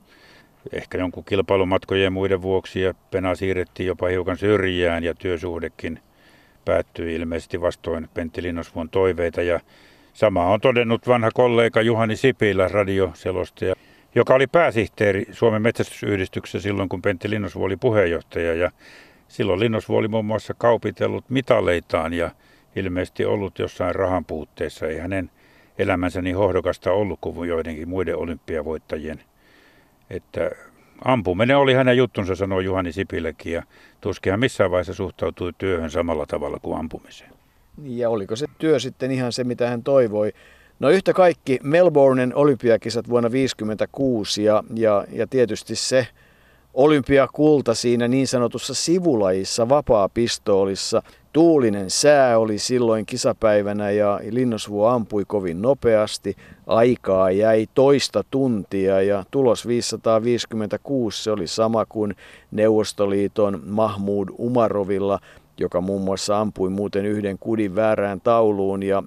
Ehkä 0.73 0.97
jonkun 0.97 1.25
kilpailumatkojen 1.25 2.03
ja 2.03 2.11
muiden 2.11 2.41
vuoksi 2.41 2.81
ja 2.81 2.93
Pena 3.11 3.35
siirrettiin 3.35 3.87
jopa 3.87 4.07
hiukan 4.07 4.37
syrjään 4.37 5.03
ja 5.03 5.13
työsuhdekin 5.13 5.99
päättyi 6.65 7.15
ilmeisesti 7.15 7.61
vastoin 7.61 8.09
Pentti 8.13 8.43
Linnosvuon 8.43 8.89
toiveita. 8.89 9.41
Ja 9.41 9.59
sama 10.13 10.45
on 10.45 10.61
todennut 10.61 11.07
vanha 11.07 11.31
kollega 11.31 11.81
Juhani 11.81 12.15
Sipilä 12.15 12.67
radioselostaja 12.67 13.75
joka 14.15 14.35
oli 14.35 14.47
pääsihteeri 14.47 15.25
Suomen 15.31 15.61
metsästysyhdistyksessä 15.61 16.59
silloin, 16.59 16.89
kun 16.89 17.01
Pentti 17.01 17.29
Linnosvuo 17.29 17.65
oli 17.65 17.77
puheenjohtaja. 17.77 18.53
Ja 18.53 18.71
silloin 19.27 19.59
Linnosvuo 19.59 19.97
oli 19.97 20.07
muun 20.07 20.25
muassa 20.25 20.53
kaupitellut 20.53 21.29
mitaleitaan 21.29 22.13
ja 22.13 22.31
ilmeisesti 22.75 23.25
ollut 23.25 23.59
jossain 23.59 23.95
rahan 23.95 24.25
puutteessa. 24.25 24.87
Ei 24.87 24.97
hänen 24.97 25.31
elämänsä 25.77 26.21
niin 26.21 26.35
hohdokasta 26.35 26.91
ollut 26.91 27.19
kuin 27.21 27.49
joidenkin 27.49 27.89
muiden 27.89 28.17
olympiavoittajien. 28.17 29.23
Että 30.09 30.51
ampuminen 31.05 31.57
oli 31.57 31.73
hänen 31.73 31.97
juttunsa, 31.97 32.35
sanoi 32.35 32.65
Juhani 32.65 32.91
Sipiläkin, 32.91 33.53
ja 33.53 33.63
tuskin 34.01 34.39
missään 34.39 34.71
vaiheessa 34.71 34.93
suhtautui 34.93 35.53
työhön 35.57 35.91
samalla 35.91 36.25
tavalla 36.25 36.59
kuin 36.61 36.79
ampumiseen. 36.79 37.31
Ja 37.83 38.09
oliko 38.09 38.35
se 38.35 38.45
työ 38.57 38.79
sitten 38.79 39.11
ihan 39.11 39.31
se, 39.31 39.43
mitä 39.43 39.69
hän 39.69 39.83
toivoi? 39.83 40.33
No 40.79 40.89
yhtä 40.89 41.13
kaikki 41.13 41.59
Melbournen 41.63 42.35
olympiakisat 42.35 43.09
vuonna 43.09 43.29
1956 43.29 44.43
ja, 44.43 44.63
ja, 44.73 45.05
ja 45.11 45.27
tietysti 45.27 45.75
se 45.75 46.07
olympiakulta 46.73 47.73
siinä 47.73 48.07
niin 48.07 48.27
sanotussa 48.27 48.73
sivulajissa 48.73 49.69
vapaa-pistoolissa. 49.69 51.01
Tuulinen 51.33 51.89
sää 51.89 52.37
oli 52.37 52.57
silloin 52.57 53.05
kisapäivänä 53.05 53.91
ja 53.91 54.19
Linnosvuo 54.29 54.87
ampui 54.87 55.23
kovin 55.27 55.61
nopeasti. 55.61 56.35
Aikaa 56.67 57.31
jäi 57.31 57.67
toista 57.73 58.23
tuntia 58.31 59.01
ja 59.01 59.23
tulos 59.31 59.67
556 59.67 61.23
se 61.23 61.31
oli 61.31 61.47
sama 61.47 61.85
kuin 61.85 62.15
Neuvostoliiton 62.51 63.61
Mahmud 63.65 64.29
Umarovilla, 64.37 65.19
joka 65.57 65.81
muun 65.81 66.01
muassa 66.01 66.39
ampui 66.39 66.69
muuten 66.69 67.05
yhden 67.05 67.37
kudin 67.39 67.75
väärään 67.75 68.21
tauluun 68.21 68.83
ja 68.83 69.03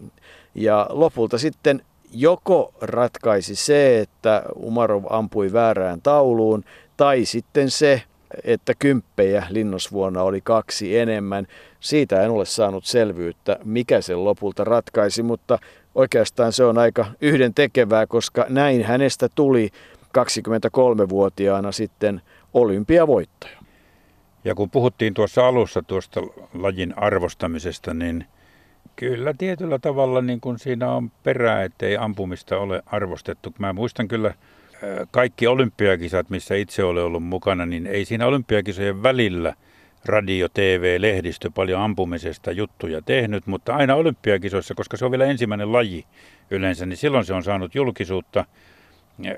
ja 0.54 0.86
lopulta 0.90 1.38
sitten 1.38 1.82
joko 2.12 2.74
ratkaisi 2.80 3.54
se, 3.54 4.00
että 4.00 4.42
Umarov 4.56 5.04
ampui 5.10 5.52
väärään 5.52 6.02
tauluun, 6.02 6.64
tai 6.96 7.24
sitten 7.24 7.70
se, 7.70 8.02
että 8.44 8.72
kymppejä 8.78 9.46
linnosvuonna 9.50 10.22
oli 10.22 10.40
kaksi 10.40 10.98
enemmän. 10.98 11.46
Siitä 11.80 12.22
en 12.22 12.30
ole 12.30 12.44
saanut 12.44 12.84
selvyyttä, 12.84 13.58
mikä 13.64 14.00
sen 14.00 14.24
lopulta 14.24 14.64
ratkaisi, 14.64 15.22
mutta 15.22 15.58
oikeastaan 15.94 16.52
se 16.52 16.64
on 16.64 16.78
aika 16.78 17.06
yhden 17.20 17.54
tekevää, 17.54 18.06
koska 18.06 18.46
näin 18.48 18.84
hänestä 18.84 19.28
tuli 19.34 19.70
23-vuotiaana 20.18 21.72
sitten 21.72 22.22
olympiavoittaja. 22.54 23.58
Ja 24.44 24.54
kun 24.54 24.70
puhuttiin 24.70 25.14
tuossa 25.14 25.48
alussa 25.48 25.82
tuosta 25.82 26.20
lajin 26.54 26.98
arvostamisesta, 26.98 27.94
niin– 27.94 28.24
Kyllä 28.98 29.34
tietyllä 29.38 29.78
tavalla 29.78 30.22
niin 30.22 30.40
kuin 30.40 30.58
siinä 30.58 30.90
on 30.90 31.10
perää, 31.22 31.62
ettei 31.62 31.96
ampumista 31.96 32.58
ole 32.58 32.82
arvostettu. 32.86 33.54
Mä 33.58 33.72
muistan 33.72 34.08
kyllä 34.08 34.34
kaikki 35.10 35.46
olympiakisat, 35.46 36.30
missä 36.30 36.54
itse 36.54 36.84
olen 36.84 37.04
ollut 37.04 37.24
mukana, 37.24 37.66
niin 37.66 37.86
ei 37.86 38.04
siinä 38.04 38.26
olympiakisojen 38.26 39.02
välillä 39.02 39.54
radio, 40.04 40.48
TV, 40.48 40.96
lehdistö 41.00 41.50
paljon 41.54 41.80
ampumisesta 41.80 42.52
juttuja 42.52 43.02
tehnyt, 43.02 43.46
mutta 43.46 43.74
aina 43.76 43.94
olympiakisoissa, 43.94 44.74
koska 44.74 44.96
se 44.96 45.04
on 45.04 45.10
vielä 45.10 45.24
ensimmäinen 45.24 45.72
laji 45.72 46.04
yleensä, 46.50 46.86
niin 46.86 46.96
silloin 46.96 47.24
se 47.24 47.34
on 47.34 47.42
saanut 47.42 47.74
julkisuutta. 47.74 48.44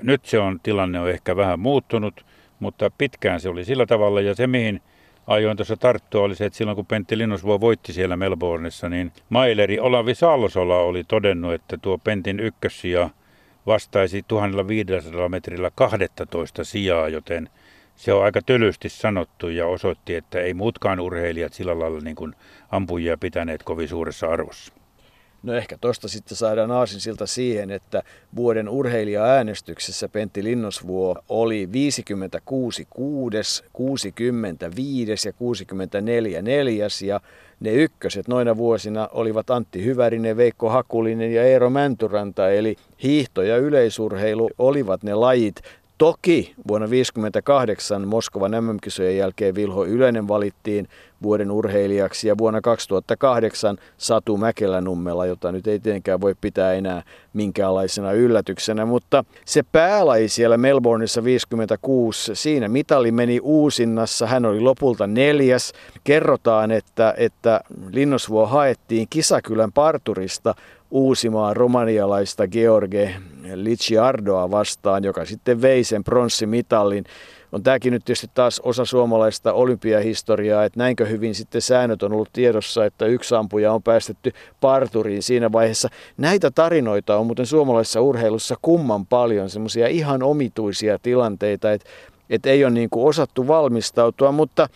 Nyt 0.01 0.25
se 0.25 0.39
on, 0.39 0.59
tilanne 0.63 0.99
on 0.99 1.09
ehkä 1.09 1.35
vähän 1.35 1.59
muuttunut, 1.59 2.25
mutta 2.59 2.91
pitkään 2.97 3.39
se 3.39 3.49
oli 3.49 3.65
sillä 3.65 3.85
tavalla 3.85 4.21
ja 4.21 4.35
se 4.35 4.47
mihin 4.47 4.81
ajoin 5.31 5.57
tuossa 5.57 5.77
tarttua 5.77 6.21
oli 6.21 6.35
se, 6.35 6.45
että 6.45 6.57
silloin 6.57 6.75
kun 6.75 6.85
Pentti 6.85 7.17
Linnusvuo 7.17 7.59
voitti 7.59 7.93
siellä 7.93 8.17
Melbourneissa, 8.17 8.89
niin 8.89 9.11
Maileri 9.29 9.79
Olavi 9.79 10.15
Sallosola 10.15 10.77
oli 10.77 11.03
todennut, 11.03 11.53
että 11.53 11.77
tuo 11.77 11.97
Pentin 11.97 12.39
ykkössija 12.39 13.09
vastaisi 13.65 14.25
1500 14.27 15.29
metrillä 15.29 15.71
12 15.75 16.63
sijaa, 16.63 17.09
joten 17.09 17.49
se 17.95 18.13
on 18.13 18.23
aika 18.23 18.41
tylysti 18.41 18.89
sanottu 18.89 19.49
ja 19.49 19.67
osoitti, 19.67 20.15
että 20.15 20.39
ei 20.39 20.53
muutkaan 20.53 20.99
urheilijat 20.99 21.53
sillä 21.53 21.79
lailla 21.79 21.99
niin 21.99 22.15
kuin 22.15 22.35
ampujia 22.71 23.17
pitäneet 23.17 23.63
kovin 23.63 23.87
suuressa 23.87 24.27
arvossa. 24.27 24.80
No 25.43 25.53
ehkä 25.53 25.77
tuosta 25.81 26.07
sitten 26.07 26.37
saadaan 26.37 26.71
aasinsilta 26.71 27.27
siihen, 27.27 27.71
että 27.71 28.03
vuoden 28.35 28.69
urheilija-äänestyksessä 28.69 30.09
Pentti 30.09 30.43
Linnosvuo 30.43 31.15
oli 31.29 31.69
56 31.71 32.87
kuudes, 32.89 33.63
65 33.73 35.27
ja 35.27 35.33
64 35.33 36.41
neljäs 36.41 37.01
ja 37.01 37.21
ne 37.59 37.71
ykköset 37.71 38.27
noina 38.27 38.57
vuosina 38.57 39.09
olivat 39.11 39.49
Antti 39.49 39.85
Hyvärinen, 39.85 40.37
Veikko 40.37 40.69
Hakulinen 40.69 41.33
ja 41.33 41.43
Eero 41.43 41.69
Mäntyranta, 41.69 42.49
eli 42.49 42.75
hiihto 43.03 43.41
ja 43.41 43.57
yleisurheilu 43.57 44.49
olivat 44.57 45.03
ne 45.03 45.15
lajit, 45.15 45.61
Toki 46.01 46.53
vuonna 46.67 46.87
1958 46.87 48.07
Moskovan 48.07 48.51
MM-kisojen 48.51 49.17
jälkeen 49.17 49.55
Vilho 49.55 49.85
Yleinen 49.85 50.27
valittiin 50.27 50.87
vuoden 51.23 51.51
urheilijaksi 51.51 52.27
ja 52.27 52.37
vuonna 52.37 52.61
2008 52.61 53.77
Satu 53.97 54.37
Mäkelänummela, 54.37 55.25
jota 55.25 55.51
nyt 55.51 55.67
ei 55.67 55.79
tietenkään 55.79 56.21
voi 56.21 56.35
pitää 56.41 56.73
enää 56.73 57.03
minkäänlaisena 57.33 58.11
yllätyksenä, 58.11 58.85
mutta 58.85 59.23
se 59.45 59.63
päälaji 59.71 60.29
siellä 60.29 60.57
Melbourneissa 60.57 61.23
56, 61.23 62.35
siinä 62.35 62.67
mitali 62.67 63.11
meni 63.11 63.39
uusinnassa, 63.43 64.27
hän 64.27 64.45
oli 64.45 64.59
lopulta 64.59 65.07
neljäs. 65.07 65.73
Kerrotaan, 66.03 66.71
että, 66.71 67.13
että 67.17 67.61
Linnosvuo 67.91 68.45
haettiin 68.45 69.07
Kisakylän 69.09 69.71
parturista 69.71 70.55
uusimaan 70.91 71.55
romanialaista 71.55 72.47
George 72.47 73.15
Liciardoa 73.53 74.51
vastaan, 74.51 75.03
joka 75.03 75.25
sitten 75.25 75.61
vei 75.61 75.83
sen 75.83 76.03
pronssimitalin. 76.03 77.03
On 77.51 77.63
tämäkin 77.63 77.93
nyt 77.93 78.05
tietysti 78.05 78.27
taas 78.33 78.59
osa 78.59 78.85
suomalaista 78.85 79.53
olympiahistoriaa, 79.53 80.63
että 80.63 80.79
näinkö 80.79 81.05
hyvin 81.05 81.35
sitten 81.35 81.61
säännöt 81.61 82.03
on 82.03 82.13
ollut 82.13 82.29
tiedossa, 82.33 82.85
että 82.85 83.05
yksi 83.05 83.35
ampuja 83.35 83.73
on 83.73 83.83
päästetty 83.83 84.31
parturiin 84.61 85.23
siinä 85.23 85.51
vaiheessa. 85.51 85.89
Näitä 86.17 86.51
tarinoita 86.51 87.17
on 87.17 87.25
muuten 87.25 87.45
suomalaisessa 87.45 88.01
urheilussa 88.01 88.55
kumman 88.61 89.05
paljon, 89.05 89.49
semmoisia 89.49 89.87
ihan 89.87 90.23
omituisia 90.23 90.99
tilanteita, 90.99 91.71
että, 91.71 91.89
että 92.29 92.49
ei 92.49 92.63
ole 92.63 92.71
niin 92.71 92.89
kuin 92.89 93.05
osattu 93.05 93.47
valmistautua, 93.47 94.31
mutta 94.31 94.69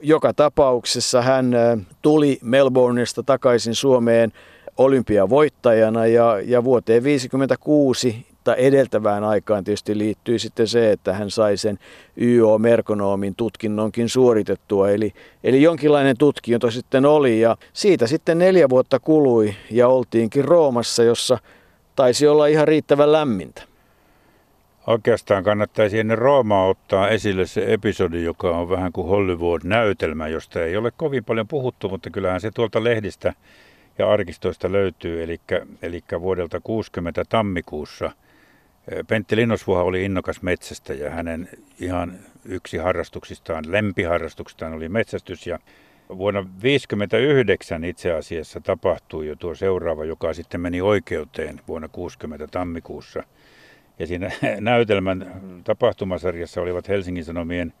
joka 0.00 0.34
tapauksessa 0.34 1.22
hän 1.22 1.54
tuli 2.02 2.38
Melbourneista 2.42 3.22
takaisin 3.22 3.74
Suomeen 3.74 4.32
olympiavoittajana 4.78 6.06
ja, 6.06 6.40
ja 6.44 6.64
vuoteen 6.64 7.02
1956 7.02 8.26
tai 8.44 8.54
edeltävään 8.58 9.24
aikaan 9.24 9.64
tietysti 9.64 9.98
liittyy 9.98 10.38
sitten 10.38 10.68
se, 10.68 10.92
että 10.92 11.12
hän 11.12 11.30
sai 11.30 11.56
sen 11.56 11.78
YO-merkonoomin 12.20 13.34
tutkinnonkin 13.36 14.08
suoritettua. 14.08 14.90
Eli, 14.90 15.12
eli 15.44 15.62
jonkinlainen 15.62 16.16
tutkinto 16.18 16.70
sitten 16.70 17.06
oli 17.06 17.40
ja 17.40 17.56
siitä 17.72 18.06
sitten 18.06 18.38
neljä 18.38 18.68
vuotta 18.68 19.00
kului 19.00 19.54
ja 19.70 19.88
oltiinkin 19.88 20.44
Roomassa, 20.44 21.02
jossa 21.02 21.38
taisi 21.96 22.26
olla 22.26 22.46
ihan 22.46 22.68
riittävän 22.68 23.12
lämmintä. 23.12 23.62
Oikeastaan 24.86 25.44
kannattaisi 25.44 25.98
ennen 25.98 26.18
Roomaa 26.18 26.66
ottaa 26.66 27.08
esille 27.08 27.46
se 27.46 27.64
episodi, 27.72 28.24
joka 28.24 28.50
on 28.58 28.68
vähän 28.68 28.92
kuin 28.92 29.08
Hollywood-näytelmä, 29.08 30.28
josta 30.28 30.62
ei 30.62 30.76
ole 30.76 30.92
kovin 30.96 31.24
paljon 31.24 31.48
puhuttu, 31.48 31.88
mutta 31.88 32.10
kyllähän 32.10 32.40
se 32.40 32.50
tuolta 32.50 32.84
lehdistä 32.84 33.32
ja 33.98 34.10
arkistoista 34.10 34.72
löytyy. 34.72 35.22
Eli, 35.22 35.40
eli 35.82 36.00
vuodelta 36.20 36.60
60 36.60 37.24
tammikuussa 37.28 38.10
Pentti 39.06 39.36
Linnosvuoha 39.36 39.82
oli 39.82 40.04
innokas 40.04 40.42
metsästä 40.42 40.94
ja 40.94 41.10
hänen 41.10 41.48
ihan 41.80 42.18
yksi 42.44 42.76
harrastuksistaan, 42.76 43.64
lempiharrastuksistaan 43.68 44.72
oli 44.72 44.88
metsästys 44.88 45.46
ja 45.46 45.58
vuonna 46.08 46.40
1959 46.40 47.84
itse 47.84 48.12
asiassa 48.12 48.60
tapahtui 48.60 49.26
jo 49.26 49.36
tuo 49.36 49.54
seuraava, 49.54 50.04
joka 50.04 50.34
sitten 50.34 50.60
meni 50.60 50.80
oikeuteen 50.80 51.60
vuonna 51.68 51.88
60 51.88 52.46
tammikuussa. 52.46 53.22
Ja 53.98 54.06
siinä 54.06 54.30
näytelmän 54.60 55.42
tapahtumasarjassa 55.64 56.60
olivat 56.60 56.88
Helsingin 56.88 57.24
Sanomien 57.24 57.72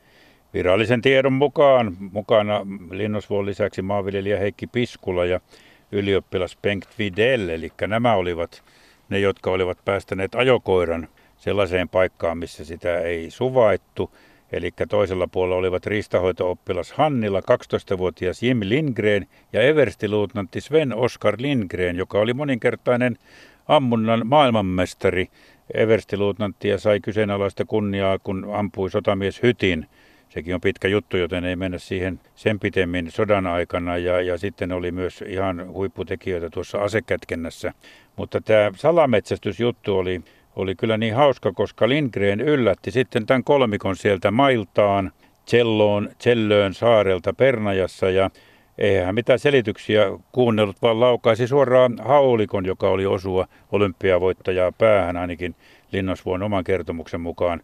virallisen 0.54 1.02
tiedon 1.02 1.32
mukaan 1.32 1.96
mukana 2.12 2.66
Linnosvuon 2.90 3.46
lisäksi 3.46 3.82
maanviljelijä 3.82 4.38
Heikki 4.38 4.66
Piskula 4.66 5.24
ja 5.24 5.40
ylioppilas 5.92 6.58
Bengt 6.62 6.88
Videll, 6.98 7.48
eli 7.48 7.72
nämä 7.86 8.14
olivat 8.14 8.62
ne, 9.08 9.18
jotka 9.18 9.50
olivat 9.50 9.78
päästäneet 9.84 10.34
ajokoiran 10.34 11.08
sellaiseen 11.36 11.88
paikkaan, 11.88 12.38
missä 12.38 12.64
sitä 12.64 12.98
ei 12.98 13.30
suvaittu. 13.30 14.10
Eli 14.52 14.70
toisella 14.88 15.26
puolella 15.26 15.56
olivat 15.56 15.86
riistahoito-oppilas 15.86 16.92
Hannila, 16.92 17.40
12-vuotias 17.40 18.42
Jim 18.42 18.60
Lindgren 18.62 19.26
ja 19.52 19.62
everstiluutnantti 19.62 20.60
Sven 20.60 20.94
Oskar 20.94 21.34
Lindgren, 21.38 21.96
joka 21.96 22.18
oli 22.18 22.34
moninkertainen 22.34 23.16
ammunnan 23.68 24.26
maailmanmestari. 24.26 25.28
Everstiluutnantti 25.74 26.68
ja 26.68 26.78
sai 26.78 27.00
kyseenalaista 27.00 27.64
kunniaa, 27.64 28.18
kun 28.18 28.46
ampui 28.52 28.90
sotamies 28.90 29.42
Hytin 29.42 29.86
sekin 30.32 30.54
on 30.54 30.60
pitkä 30.60 30.88
juttu, 30.88 31.16
joten 31.16 31.44
ei 31.44 31.56
mennä 31.56 31.78
siihen 31.78 32.20
sen 32.34 32.60
pitemmin 32.60 33.10
sodan 33.10 33.46
aikana. 33.46 33.96
Ja, 33.96 34.20
ja 34.20 34.38
sitten 34.38 34.72
oli 34.72 34.92
myös 34.92 35.24
ihan 35.26 35.72
huipputekijöitä 35.72 36.50
tuossa 36.50 36.78
asekätkennässä. 36.78 37.72
Mutta 38.16 38.40
tämä 38.40 38.70
salametsästysjuttu 38.76 39.98
oli, 39.98 40.20
oli 40.56 40.74
kyllä 40.74 40.98
niin 40.98 41.14
hauska, 41.14 41.52
koska 41.52 41.88
Lindgren 41.88 42.40
yllätti 42.40 42.90
sitten 42.90 43.26
tämän 43.26 43.44
kolmikon 43.44 43.96
sieltä 43.96 44.30
mailtaan 44.30 45.12
Celloon, 45.46 46.10
Cellöön 46.20 46.74
saarelta 46.74 47.32
Pernajassa 47.32 48.10
ja 48.10 48.30
eihän 48.78 49.14
mitään 49.14 49.38
selityksiä 49.38 50.06
kuunnellut, 50.32 50.82
vaan 50.82 51.00
laukaisi 51.00 51.46
suoraan 51.46 51.98
haulikon, 52.04 52.66
joka 52.66 52.88
oli 52.88 53.06
osua 53.06 53.46
olympiavoittajaa 53.72 54.72
päähän 54.72 55.16
ainakin 55.16 55.54
Linnosvuon 55.92 56.42
oman 56.42 56.64
kertomuksen 56.64 57.20
mukaan. 57.20 57.60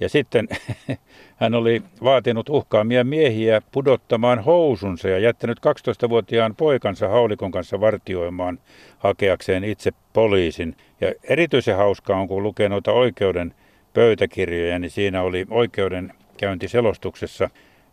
Ja 0.00 0.08
sitten 0.08 0.48
hän 1.36 1.54
oli 1.54 1.82
vaatinut 2.02 2.48
uhkaamia 2.48 3.04
miehiä 3.04 3.62
pudottamaan 3.72 4.44
housunsa 4.44 5.08
ja 5.08 5.18
jättänyt 5.18 5.58
12-vuotiaan 5.58 6.54
poikansa 6.56 7.08
haulikon 7.08 7.50
kanssa 7.50 7.80
vartioimaan 7.80 8.58
hakeakseen 8.98 9.64
itse 9.64 9.90
poliisin. 10.12 10.76
Ja 11.00 11.12
erityisen 11.22 11.76
hauskaa 11.76 12.20
on, 12.20 12.28
kun 12.28 12.42
lukee 12.42 12.68
noita 12.68 12.92
oikeuden 12.92 13.54
pöytäkirjoja, 13.94 14.78
niin 14.78 14.90
siinä 14.90 15.22
oli 15.22 15.46
oikeuden 15.50 16.12
käyntiselostuksessa. 16.36 17.50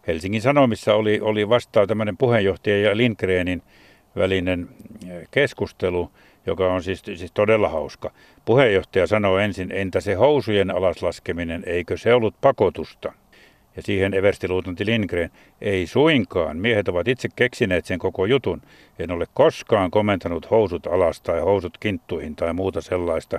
Helsingin 0.08 0.42
Sanomissa 0.42 0.96
oli, 0.96 1.20
oli 1.22 1.50
vastaa 1.50 1.88
tämmöinen 1.88 2.18
puheenjohtaja 2.18 2.82
ja 2.82 2.98
Lindgrenin 2.98 3.62
välinen 4.16 4.70
eh, 5.10 5.28
keskustelu, 5.32 6.12
joka 6.46 6.74
on 6.74 6.84
siis, 6.84 7.02
siis 7.16 7.32
todella 7.32 7.70
hauska. 7.70 8.12
Puheenjohtaja 8.46 9.08
sanoo 9.08 9.38
ensin, 9.38 9.72
entä 9.72 10.02
se 10.02 10.14
housujen 10.14 10.72
alaslaskeminen, 10.72 11.64
eikö 11.66 11.98
se 11.98 12.14
ollut 12.14 12.36
pakotusta? 12.42 13.14
Ja 13.76 13.82
siihen 13.82 14.14
everstiluutanti 14.14 14.86
Lindgren, 14.86 15.32
ei 15.62 15.88
suinkaan, 15.88 16.58
miehet 16.58 16.88
ovat 16.88 17.08
itse 17.08 17.30
keksineet 17.36 17.86
sen 17.86 18.00
koko 18.00 18.26
jutun. 18.26 18.62
En 19.00 19.12
ole 19.12 19.26
koskaan 19.34 19.92
komentanut 19.92 20.52
housut 20.52 20.88
alas 20.88 21.22
tai 21.22 21.40
housut 21.40 21.78
kinttuihin 21.78 22.36
tai 22.36 22.54
muuta 22.54 22.82
sellaista. 22.82 23.36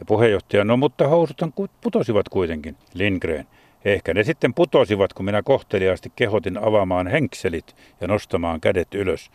Ja 0.00 0.04
puheenjohtaja, 0.06 0.64
no 0.64 0.76
mutta 0.76 1.08
housuthan 1.08 1.52
putosivat 1.80 2.28
kuitenkin. 2.28 2.76
Lindgren, 2.94 3.46
ehkä 3.84 4.14
ne 4.14 4.24
sitten 4.24 4.54
putosivat, 4.54 5.12
kun 5.12 5.24
minä 5.24 5.42
kohteliaasti 5.42 6.12
kehotin 6.16 6.58
avaamaan 6.58 7.06
henkselit 7.06 7.76
ja 8.00 8.08
nostamaan 8.08 8.60
kädet 8.60 8.94
ylös. 8.94 9.30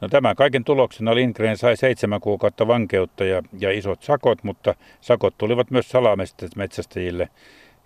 No 0.00 0.08
tämän 0.08 0.36
kaiken 0.36 0.64
tuloksena 0.64 1.14
Lindgren 1.14 1.56
sai 1.56 1.76
seitsemän 1.76 2.20
kuukautta 2.20 2.66
vankeutta 2.66 3.24
ja, 3.24 3.42
ja 3.58 3.72
isot 3.72 4.02
sakot, 4.02 4.44
mutta 4.44 4.74
sakot 5.00 5.38
tulivat 5.38 5.70
myös 5.70 5.88
salametsästäjille. 5.88 7.28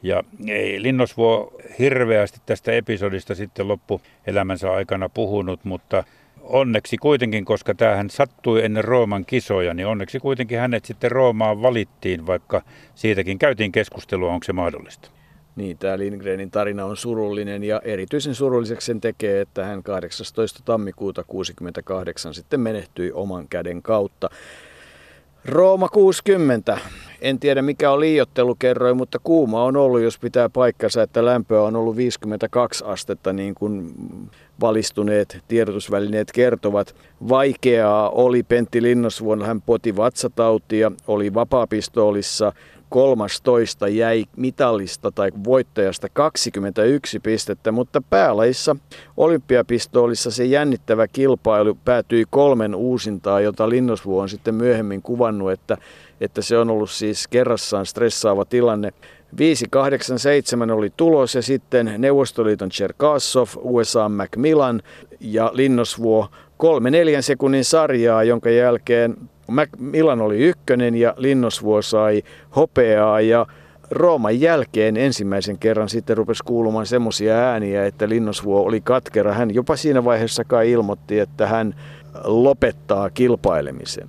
Ja 0.03 0.25
ei 0.49 0.83
Linnosvuo 0.83 1.61
hirveästi 1.79 2.41
tästä 2.47 2.73
episodista 2.73 3.35
sitten 3.35 3.69
loppu 3.69 4.01
elämänsä 4.27 4.73
aikana 4.73 5.09
puhunut, 5.09 5.65
mutta 5.65 6.05
onneksi 6.43 6.97
kuitenkin, 6.97 7.45
koska 7.45 7.75
tämähän 7.75 8.11
sattui 8.11 8.65
ennen 8.65 8.85
Rooman 8.85 9.25
kisoja, 9.25 9.75
niin 9.75 9.87
onneksi 9.87 10.21
kuitenkin 10.21 10.59
hänet 10.59 10.85
sitten 10.85 11.11
Roomaan 11.11 11.63
valittiin, 11.63 12.27
vaikka 12.27 12.63
siitäkin 12.95 13.39
käytiin 13.39 13.73
keskustelua, 13.73 14.33
onko 14.33 14.45
se 14.45 14.53
mahdollista. 14.53 15.11
Niin, 15.57 15.79
tämä 15.79 15.99
Lindgrenin 15.99 16.51
tarina 16.51 16.85
on 16.85 16.97
surullinen 16.97 17.65
ja 17.65 17.81
erityisen 17.85 18.35
surulliseksi 18.35 18.87
sen 18.87 19.01
tekee, 19.01 19.41
että 19.41 19.65
hän 19.65 19.83
18. 19.83 20.61
tammikuuta 20.65 21.25
68 21.25 22.35
sitten 22.35 22.61
menehtyi 22.61 23.13
oman 23.13 23.49
käden 23.49 23.83
kautta. 23.83 24.31
Rooma 25.45 25.89
60. 25.89 26.79
En 27.21 27.39
tiedä 27.39 27.63
mikä 27.63 27.91
on 27.91 28.01
liiottelukerroin, 28.01 28.97
mutta 28.97 29.19
kuuma 29.23 29.65
on 29.65 29.77
ollut, 29.77 30.01
jos 30.01 30.19
pitää 30.19 30.49
paikkansa, 30.49 31.03
että 31.03 31.25
lämpöä 31.25 31.63
on 31.63 31.77
ollut 31.77 31.97
52 31.97 32.85
astetta, 32.85 33.33
niin 33.33 33.55
kuin 33.55 33.95
valistuneet 34.61 35.39
tiedotusvälineet 35.49 36.33
kertovat. 36.33 36.95
Vaikeaa 37.29 38.11
oli 38.11 38.43
Pentti 38.43 38.83
Linnosvuonna, 38.83 39.47
hän 39.47 39.63
poti 39.63 39.97
vatsatautia, 39.97 40.93
oli 41.07 41.35
vapaapistoolissa 41.35 42.53
13 42.91 43.89
jäi 43.89 44.25
mitallista 44.37 45.11
tai 45.11 45.31
voittajasta 45.45 46.09
21 46.13 47.21
pistettä, 47.21 47.73
mutta 47.73 48.03
päälajissa 48.11 48.77
olympiapistoolissa 49.17 50.31
se 50.31 50.45
jännittävä 50.45 51.09
kilpailu 51.09 51.79
päätyi 51.85 52.25
kolmen 52.31 52.75
uusintaa, 52.75 53.41
jota 53.41 53.69
Linnosvuo 53.69 54.23
on 54.23 54.29
sitten 54.29 54.55
myöhemmin 54.55 55.03
kuvannut, 55.03 55.53
että, 55.53 55.77
että 56.21 56.43
se 56.43 56.59
on 56.59 56.71
ollut 56.71 56.91
siis 56.91 57.29
kerrassaan 57.29 57.87
stressaava 57.87 58.45
tilanne. 58.45 58.93
587 59.39 60.71
oli 60.71 60.93
tulos 60.97 61.35
ja 61.35 61.43
sitten 61.43 61.95
Neuvostoliiton 61.99 62.71
Cherkasov, 62.71 63.49
USA 63.57 64.09
Macmillan 64.09 64.83
ja 65.21 65.51
Linnosvuo 65.55 66.29
kolme 66.57 66.91
neljän 66.91 67.23
sekunnin 67.23 67.65
sarjaa, 67.65 68.25
jonka 68.25 68.51
jälkeen 68.51 69.17
Milan 69.79 70.21
oli 70.21 70.39
ykkönen 70.39 70.95
ja 70.95 71.15
Linnosvuo 71.17 71.83
sai 71.83 72.23
hopeaa 72.57 73.21
ja 73.21 73.47
Rooman 73.91 74.41
jälkeen 74.41 74.97
ensimmäisen 74.97 75.59
kerran 75.59 75.89
sitten 75.89 76.17
rupesi 76.17 76.45
kuulumaan 76.45 76.87
semmoisia 76.87 77.35
ääniä, 77.35 77.87
että 77.87 78.09
Linnosvuo 78.09 78.63
oli 78.63 78.81
katkera. 78.81 79.33
Hän 79.33 79.55
jopa 79.55 79.77
siinä 79.77 80.05
vaiheessa 80.05 80.45
kai 80.45 80.71
ilmoitti, 80.71 81.19
että 81.19 81.47
hän 81.47 81.75
lopettaa 82.25 83.11
kilpailemisen. 83.11 84.09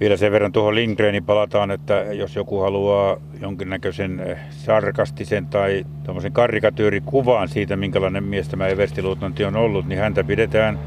Vielä 0.00 0.16
sen 0.16 0.32
verran 0.32 0.52
tuohon 0.52 0.74
Lindgrenin 0.74 1.24
palataan, 1.24 1.70
että 1.70 1.94
jos 1.94 2.36
joku 2.36 2.60
haluaa 2.60 3.16
jonkinnäköisen 3.40 4.20
eh, 4.20 4.38
sarkastisen 4.50 5.46
tai 5.46 5.84
karikatyyrikuvan 6.32 7.48
siitä, 7.48 7.76
minkälainen 7.76 8.24
mies 8.24 8.48
tämä 8.48 8.66
everstiluutnantti 8.66 9.44
on 9.44 9.56
ollut, 9.56 9.86
niin 9.86 10.00
häntä 10.00 10.24
pidetään 10.24 10.78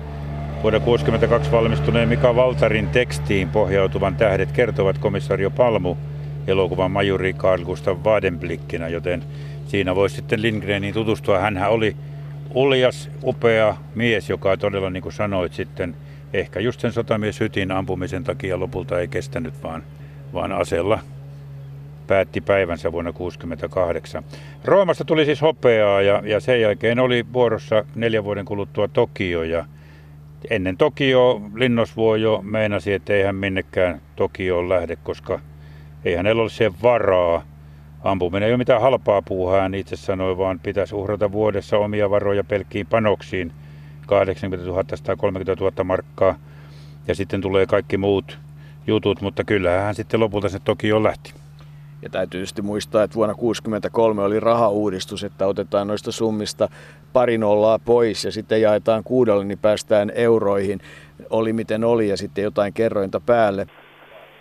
vuonna 0.63 0.79
1962 0.79 1.51
valmistuneen 1.51 2.09
Mika 2.09 2.35
Valtarin 2.35 2.87
tekstiin 2.87 3.49
pohjautuvan 3.49 4.15
Tähdet 4.15 4.51
kertovat 4.51 4.97
komissario 4.97 5.49
Palmu 5.51 5.95
elokuvan 6.47 6.91
majuri 6.91 7.33
Carl 7.33 7.63
Gustav 7.63 7.97
Wadenblickinä, 7.97 8.87
joten 8.87 9.23
siinä 9.67 9.95
voisi 9.95 10.15
sitten 10.15 10.41
Lindgreniin 10.41 10.93
tutustua. 10.93 11.39
Hänhän 11.39 11.71
oli 11.71 11.95
uljas, 12.53 13.09
upea 13.23 13.75
mies, 13.95 14.29
joka 14.29 14.57
todella, 14.57 14.89
niin 14.89 15.03
kuin 15.03 15.13
sanoit, 15.13 15.53
sitten– 15.53 15.95
ehkä 16.33 16.59
just 16.59 16.79
sen 16.79 16.91
sotamies 16.91 17.39
Hytin 17.39 17.71
ampumisen 17.71 18.23
takia 18.23 18.59
lopulta 18.59 18.99
ei 18.99 19.07
kestänyt, 19.07 19.63
vaan, 19.63 19.83
vaan 20.33 20.51
asella 20.51 20.99
päätti 22.07 22.41
päivänsä 22.41 22.91
vuonna 22.91 23.13
1968. 23.13 24.23
Roomasta 24.65 25.05
tuli 25.05 25.25
siis 25.25 25.41
hopeaa 25.41 26.01
ja, 26.01 26.21
ja 26.25 26.39
sen 26.39 26.61
jälkeen 26.61 26.99
oli 26.99 27.25
vuorossa 27.33 27.85
neljän 27.95 28.23
vuoden 28.23 28.45
kuluttua 28.45 28.87
Tokio 28.87 29.43
ja 29.43 29.65
ennen 30.49 30.77
Tokio 30.77 31.41
Linnosvuo 31.55 32.15
jo 32.15 32.41
meinasi, 32.43 32.93
että 32.93 33.13
ei 33.13 33.23
hän 33.23 33.35
minnekään 33.35 34.01
Tokioon 34.15 34.69
lähde, 34.69 34.95
koska 34.95 35.39
ei 36.05 36.15
hänellä 36.15 36.41
ole 36.41 36.49
siihen 36.49 36.73
varaa. 36.83 37.43
Ampuminen 38.03 38.47
ei 38.47 38.51
ole 38.51 38.57
mitään 38.57 38.81
halpaa 38.81 39.21
puuhaa, 39.21 39.61
hän 39.61 39.73
itse 39.73 39.95
sanoi, 39.95 40.37
vaan 40.37 40.59
pitäisi 40.59 40.95
uhrata 40.95 41.31
vuodessa 41.31 41.77
omia 41.77 42.09
varoja 42.09 42.43
pelkkiin 42.43 42.87
panoksiin– 42.87 43.51
80 44.07 44.65
000 44.67 44.83
tai 45.03 45.15
30 45.15 45.63
000 45.63 45.83
markkaa 45.83 46.35
ja 47.07 47.15
sitten 47.15 47.41
tulee 47.41 47.65
kaikki 47.65 47.97
muut 47.97 48.39
jutut, 48.87 49.21
mutta 49.21 49.43
kyllähän 49.43 49.83
hän 49.83 49.95
sitten 49.95 50.19
lopulta 50.19 50.49
se 50.49 50.59
toki 50.59 50.87
jo 50.87 51.03
lähti. 51.03 51.33
Ja 52.01 52.09
täytyy 52.09 52.39
tietysti 52.39 52.61
muistaa, 52.61 53.03
että 53.03 53.15
vuonna 53.15 53.33
1963 53.33 54.23
oli 54.23 54.39
rahauudistus, 54.39 55.23
että 55.23 55.47
otetaan 55.47 55.87
noista 55.87 56.11
summista 56.11 56.67
pari 57.13 57.37
nollaa 57.37 57.79
pois 57.79 58.25
ja 58.25 58.31
sitten 58.31 58.61
jaetaan 58.61 59.03
kuudelle, 59.03 59.43
niin 59.43 59.59
päästään 59.59 60.11
euroihin. 60.15 60.79
Oli 61.29 61.53
miten 61.53 61.83
oli 61.83 62.09
ja 62.09 62.17
sitten 62.17 62.43
jotain 62.43 62.73
kerrointa 62.73 63.21
päälle. 63.25 63.67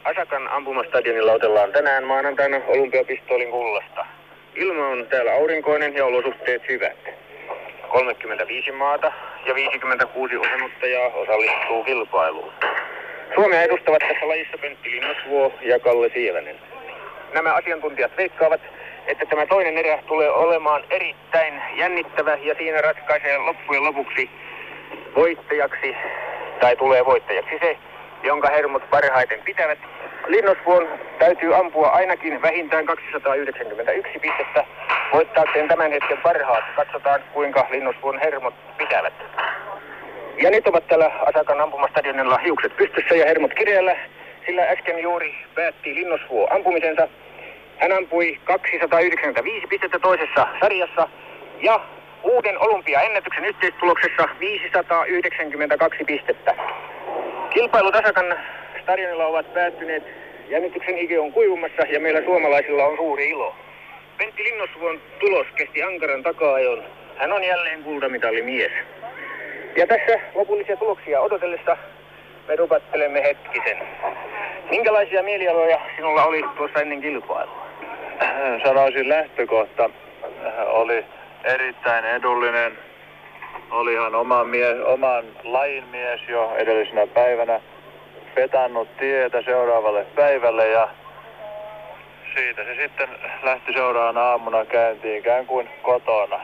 Asakan 0.04 0.48
ampumastadionilla 0.48 1.32
otellaan 1.32 1.72
tänään 1.72 2.04
maanantaina 2.04 2.56
olympiapistoolin 2.66 3.50
kullasta. 3.50 4.06
Ilma 4.54 4.86
on 4.86 5.06
täällä 5.10 5.32
aurinkoinen 5.32 5.94
ja 5.94 6.06
olosuhteet 6.06 6.62
hyvät. 6.68 6.96
35 7.92 8.72
maata 8.72 9.12
ja 9.46 9.54
56 9.54 10.36
osanottajaa 10.36 11.08
osallistuu 11.08 11.84
kilpailuun. 11.84 12.52
Suomea 13.34 13.62
edustavat 13.62 14.02
tässä 14.08 14.28
lajissa 14.28 14.58
Pentti 14.58 14.90
Linnasvuo 14.90 15.52
ja 15.62 15.80
Kalle 15.80 16.10
Sievänen. 16.14 16.56
Nämä 17.36 17.54
asiantuntijat 17.54 18.16
veikkaavat, 18.16 18.60
että 19.06 19.26
tämä 19.26 19.46
toinen 19.46 19.78
erä 19.78 19.98
tulee 20.06 20.30
olemaan 20.30 20.84
erittäin 20.90 21.62
jännittävä 21.74 22.36
ja 22.42 22.54
siinä 22.58 22.80
ratkaisee 22.80 23.38
loppujen 23.38 23.84
lopuksi 23.84 24.30
voittajaksi 25.16 25.96
tai 26.60 26.76
tulee 26.76 27.04
voittajaksi 27.04 27.58
se, 27.60 27.76
jonka 28.22 28.48
hermot 28.50 28.90
parhaiten 28.90 29.40
pitävät. 29.44 29.78
Linnosvuon 30.26 30.88
täytyy 31.18 31.56
ampua 31.56 31.88
ainakin 31.88 32.42
vähintään 32.42 32.86
291 32.86 34.18
pistettä 34.18 34.64
voittaakseen 35.12 35.68
tämän 35.68 35.92
hetken 35.92 36.18
parhaat. 36.22 36.64
Katsotaan 36.76 37.20
kuinka 37.32 37.66
Linnusvuon 37.70 38.18
hermot 38.18 38.54
pitävät. 38.78 39.14
Ja 40.42 40.50
nyt 40.50 40.68
ovat 40.68 40.86
tällä 40.86 41.10
Asakan 41.26 41.60
ampumastadionilla 41.60 42.38
hiukset 42.38 42.76
pystyssä 42.76 43.14
ja 43.14 43.26
hermot 43.26 43.54
kirjalla, 43.54 43.92
sillä 44.46 44.62
äsken 44.62 44.98
juuri 44.98 45.34
päätti 45.54 45.94
Linnosvuo 45.94 46.48
ampumisensa. 46.50 47.08
Hän 47.78 47.92
ampui 47.92 48.40
295 48.44 49.66
pistettä 49.66 49.98
toisessa 49.98 50.46
sarjassa 50.60 51.08
ja 51.60 51.80
uuden 52.22 52.58
olympiaennätyksen 52.58 53.44
yhteistuloksessa 53.44 54.28
592 54.40 56.04
pistettä. 56.04 56.54
Kilpailut 57.50 57.94
Asakan 57.94 58.38
stadionilla 58.82 59.26
ovat 59.26 59.54
päättyneet. 59.54 60.02
Jännityksen 60.48 60.96
hiki 60.96 61.18
on 61.18 61.32
kuivumassa 61.32 61.82
ja 61.82 62.00
meillä 62.00 62.22
suomalaisilla 62.24 62.84
on 62.84 62.96
suuri 62.96 63.28
ilo. 63.28 63.54
Pentti 64.18 64.44
Linnosvuon 64.44 65.00
tulos 65.20 65.46
kesti 65.54 65.82
ankaran 65.82 66.22
takaajon. 66.22 66.84
Hän 67.16 67.32
on 67.32 67.44
jälleen 67.44 67.82
kultamitalimies. 67.82 68.72
Ja 69.76 69.86
tässä 69.86 70.20
lopullisia 70.34 70.76
tuloksia 70.76 71.20
odotellessa 71.20 71.76
me 72.48 72.56
rupattelemme 72.56 73.22
hetkisen. 73.22 73.78
Minkälaisia 74.70 75.22
mielialoja 75.22 75.80
sinulla 75.96 76.24
oli 76.24 76.44
tuossa 76.56 76.80
ennen 76.80 77.00
kilpailua? 77.00 77.65
Sanoisin 78.64 79.08
lähtökohta 79.08 79.90
oli 80.66 81.04
erittäin 81.44 82.04
edullinen. 82.04 82.78
Olihan 83.70 84.14
oma 84.14 84.44
mies, 84.44 84.80
oman 84.84 85.24
lajin 85.44 85.84
mies 85.84 86.20
jo 86.28 86.54
edellisenä 86.56 87.06
päivänä 87.06 87.60
petannut 88.34 88.96
tietä 88.96 89.42
seuraavalle 89.42 90.06
päivälle 90.14 90.68
ja 90.68 90.88
siitä 92.36 92.64
se 92.64 92.74
sitten 92.74 93.08
lähti 93.42 93.72
seuraavana 93.72 94.22
aamuna 94.22 94.64
käyntiin 94.64 95.18
ikään 95.18 95.46
kuin 95.46 95.68
kotona. 95.82 96.40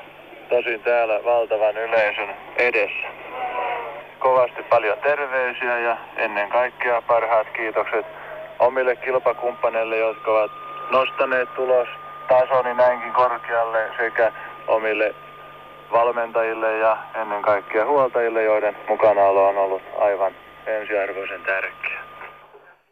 Tosin 0.48 0.80
täällä 0.80 1.24
valtavan 1.24 1.76
yleisön 1.76 2.34
edessä. 2.56 3.08
Kovasti 4.18 4.62
paljon 4.62 4.98
terveisiä 5.02 5.78
ja 5.78 5.96
ennen 6.16 6.48
kaikkea 6.48 7.02
parhaat 7.02 7.46
kiitokset 7.56 8.06
omille 8.58 8.96
kilpakumppaneille, 8.96 9.96
jotka 9.96 10.30
ovat 10.30 10.61
nostaneet 10.90 11.54
tulos 11.54 11.88
tasoni 12.28 12.74
näinkin 12.74 13.12
korkealle 13.12 13.90
sekä 13.98 14.32
omille 14.66 15.14
valmentajille 15.92 16.78
ja 16.78 16.96
ennen 17.14 17.42
kaikkea 17.42 17.86
huoltajille, 17.86 18.42
joiden 18.42 18.76
mukanaolo 18.88 19.48
on 19.48 19.58
ollut 19.58 19.82
aivan 19.98 20.32
ensiarvoisen 20.66 21.42
tärkeä. 21.42 21.91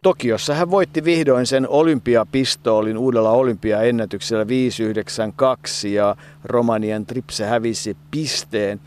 Tokiossa 0.03 0.55
hän 0.55 0.71
voitti 0.71 1.05
vihdoin 1.05 1.47
sen 1.47 1.69
olympiapistoolin 1.69 2.99
uudella 2.99 3.31
olympiaennätyksellä 3.31 4.49
592 4.49 5.95
ja 5.95 6.17
Romanian 6.45 7.07
Tripse 7.07 7.45
hävisi 7.45 7.97
pisteen. 8.11 8.81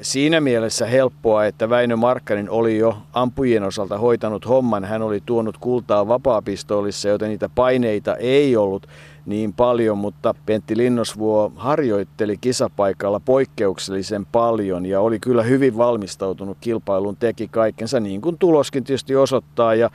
Siinä 0.00 0.40
mielessä 0.40 0.86
helppoa, 0.86 1.44
että 1.44 1.70
Väinö 1.70 1.96
Markkanen 1.96 2.50
oli 2.50 2.78
jo 2.78 2.96
ampujien 3.12 3.62
osalta 3.62 3.98
hoitanut 3.98 4.48
homman. 4.48 4.84
Hän 4.84 5.02
oli 5.02 5.22
tuonut 5.26 5.58
kultaa 5.58 6.08
vapaapistoolissa, 6.08 7.08
joten 7.08 7.28
niitä 7.28 7.48
paineita 7.54 8.16
ei 8.16 8.56
ollut 8.56 8.86
niin 9.26 9.52
paljon, 9.52 9.98
mutta 9.98 10.34
Pentti 10.46 10.76
Linnosvuo 10.76 11.52
harjoitteli 11.56 12.36
kisapaikalla 12.36 13.20
poikkeuksellisen 13.20 14.26
paljon 14.26 14.86
ja 14.86 15.00
oli 15.00 15.18
kyllä 15.18 15.42
hyvin 15.42 15.76
valmistautunut 15.76 16.56
kilpailuun, 16.60 17.16
teki 17.16 17.48
kaikkensa 17.48 18.00
niin 18.00 18.20
kuin 18.20 18.38
tuloskin 18.38 18.84
tietysti 18.84 19.16
osoittaa 19.16 19.74
ja 19.74 19.90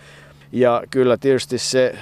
ja 0.51 0.83
kyllä 0.89 1.17
tietysti 1.17 1.57
se 1.57 1.95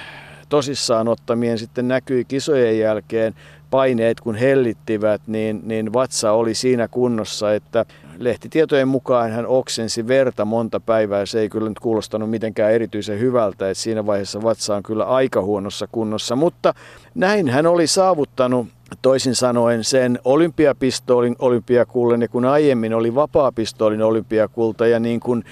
tosissaan 0.50 1.08
ottamien 1.08 1.60
sitten 1.60 1.88
näkyi 1.88 2.26
kisojen 2.26 2.80
jälkeen 2.80 3.34
paineet 3.72 4.20
kun 4.20 4.36
hellittivät, 4.36 5.22
niin, 5.28 5.62
niin 5.64 5.94
vatsa 5.94 6.32
oli 6.32 6.56
siinä 6.56 6.88
kunnossa, 6.88 7.54
että 7.54 7.86
lehtitietojen 8.20 8.88
mukaan 8.88 9.32
hän 9.32 9.48
oksensi 9.48 10.08
verta 10.08 10.46
monta 10.46 10.80
päivää. 10.80 11.26
Se 11.26 11.40
ei 11.40 11.50
kyllä 11.50 11.70
nyt 11.70 11.80
kuulostanut 11.80 12.30
mitenkään 12.30 12.72
erityisen 12.72 13.20
hyvältä, 13.20 13.70
että 13.70 13.84
siinä 13.84 14.06
vaiheessa 14.06 14.44
vatsa 14.44 14.76
on 14.76 14.84
kyllä 14.84 15.04
aika 15.04 15.42
huonossa 15.42 15.88
kunnossa. 15.92 16.36
Mutta 16.36 16.74
näin 17.16 17.50
hän 17.50 17.66
oli 17.66 17.88
saavuttanut 17.88 18.68
toisin 19.02 19.36
sanoen 19.36 19.84
sen 19.84 20.20
olympiapistoolin 20.24 21.36
olympiakullen, 21.40 22.22
ja 22.22 22.28
kun 22.28 22.46
aiemmin 22.46 22.94
oli 22.94 23.16
vapaapistoolin 23.16 24.02
olympiakulta, 24.02 24.88
ja 24.88 25.00
niin 25.00 25.20
kuin 25.20 25.44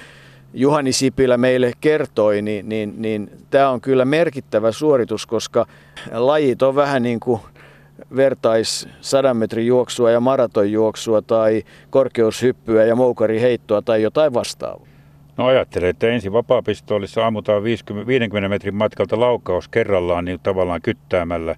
Juhani 0.53 0.91
Sipilä 0.91 1.37
meille 1.37 1.71
kertoi, 1.81 2.41
niin, 2.41 2.69
niin, 2.69 2.93
niin 2.97 3.31
tämä 3.49 3.69
on 3.69 3.81
kyllä 3.81 4.05
merkittävä 4.05 4.71
suoritus, 4.71 5.25
koska 5.25 5.65
lajit 6.11 6.61
on 6.61 6.75
vähän 6.75 7.03
niin 7.03 7.19
kuin 7.19 7.41
vertais 8.15 8.89
100 9.01 9.33
metrin 9.33 9.67
juoksua 9.67 10.11
ja 10.11 10.19
maratonjuoksua 10.19 11.21
tai 11.21 11.63
korkeushyppyä 11.89 12.85
ja 12.85 12.95
moukariheittoa 12.95 13.81
tai 13.81 14.01
jotain 14.01 14.33
vastaavaa. 14.33 14.87
No 15.37 15.45
ajattelen, 15.45 15.89
että 15.89 16.07
ensin 16.07 16.33
vapaapistoolissa 16.33 17.27
ammutaan 17.27 17.63
50, 17.63 18.07
50 18.07 18.49
metrin 18.49 18.75
matkalta 18.75 19.19
laukaus 19.19 19.67
kerrallaan 19.67 20.25
niin 20.25 20.39
tavallaan 20.43 20.81
kyttäämällä. 20.81 21.55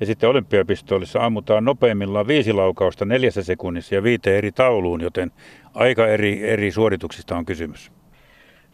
Ja 0.00 0.06
sitten 0.06 0.28
olympiapistoolissa 0.28 1.26
ammutaan 1.26 1.64
nopeimmillaan 1.64 2.26
viisi 2.26 2.52
laukausta 2.52 3.04
neljässä 3.04 3.42
sekunnissa 3.42 3.94
ja 3.94 4.02
viiteen 4.02 4.36
eri 4.36 4.52
tauluun, 4.52 5.00
joten 5.00 5.32
aika 5.74 6.06
eri, 6.06 6.48
eri 6.48 6.70
suorituksista 6.70 7.36
on 7.36 7.44
kysymys. 7.44 7.92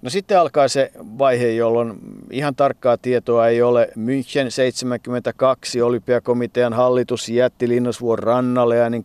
No 0.03 0.11
sitten 0.11 0.39
alkaa 0.39 0.69
se 0.69 0.93
vaihe, 1.19 1.51
jolloin 1.51 1.99
ihan 2.31 2.55
tarkkaa 2.55 2.97
tietoa 2.97 3.49
ei 3.49 3.63
ole. 3.63 3.89
München 3.97 4.51
72 4.51 5.83
olympiakomitean 5.83 6.73
hallitus 6.73 7.29
jätti 7.29 7.69
Linnosvuon 7.69 8.19
rannalle 8.19 8.81
äänin 8.81 9.03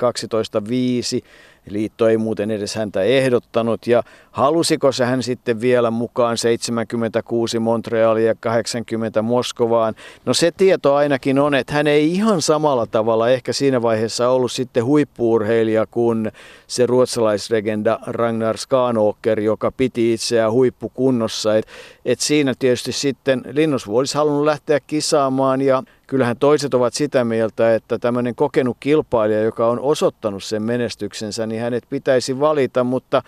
12.5. 1.22 1.26
Liitto 1.70 2.08
ei 2.08 2.18
muuten 2.18 2.52
edes 2.52 2.76
häntä 2.76 3.02
ehdottanut 3.02 3.88
ja 3.88 4.04
halusiko 4.32 4.92
se 4.92 5.06
hän 5.06 5.24
sitten 5.24 5.62
vielä 5.62 5.92
mukaan 5.92 6.38
76 6.38 7.60
Montrealia 7.60 8.28
ja 8.28 8.36
80 8.40 9.22
Moskovaan. 9.22 9.96
No 10.26 10.34
se 10.34 10.52
tieto 10.52 10.96
ainakin 10.96 11.40
on, 11.40 11.56
että 11.56 11.74
hän 11.74 11.88
ei 11.88 12.14
ihan 12.14 12.42
samalla 12.42 12.86
tavalla 12.86 13.30
ehkä 13.30 13.54
siinä 13.54 13.82
vaiheessa 13.82 14.30
ollut 14.30 14.52
sitten 14.52 14.86
huippuurheilija 14.86 15.86
kuin 15.92 16.32
se 16.68 16.86
ruotsalaisregenda 16.86 18.00
Ragnar 18.08 18.58
Skanåker, 18.58 19.40
joka 19.40 19.72
piti 19.72 20.14
itseään 20.14 20.52
huippukunnossa. 20.52 21.58
Et, 21.58 21.68
et 22.06 22.20
siinä 22.20 22.54
tietysti 22.60 22.92
sitten 22.92 23.42
Linnus 23.52 23.88
olisi 23.88 24.16
halunnut 24.16 24.46
lähteä 24.46 24.80
kisaamaan 24.80 25.62
ja 25.62 25.84
kyllähän 26.08 26.38
toiset 26.38 26.74
ovat 26.74 26.94
sitä 26.94 27.24
mieltä, 27.26 27.76
että 27.76 28.00
tämmöinen 28.00 28.36
kokenut 28.36 28.78
kilpailija, 28.80 29.42
joka 29.42 29.68
on 29.68 29.80
osoittanut 29.80 30.44
sen 30.44 30.64
menestyksensä, 30.64 31.46
niin 31.46 31.62
hänet 31.62 31.84
pitäisi 31.90 32.40
valita, 32.40 32.84
mutta 32.84 33.22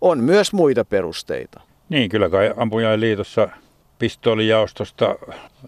on 0.00 0.18
myös 0.18 0.52
muita 0.52 0.84
perusteita. 0.84 1.60
Niin, 1.88 2.10
kyllä 2.10 2.30
kai 2.30 2.54
ampujain 2.56 3.00
liitossa 3.00 3.48
pistoolijaostosta 3.98 5.16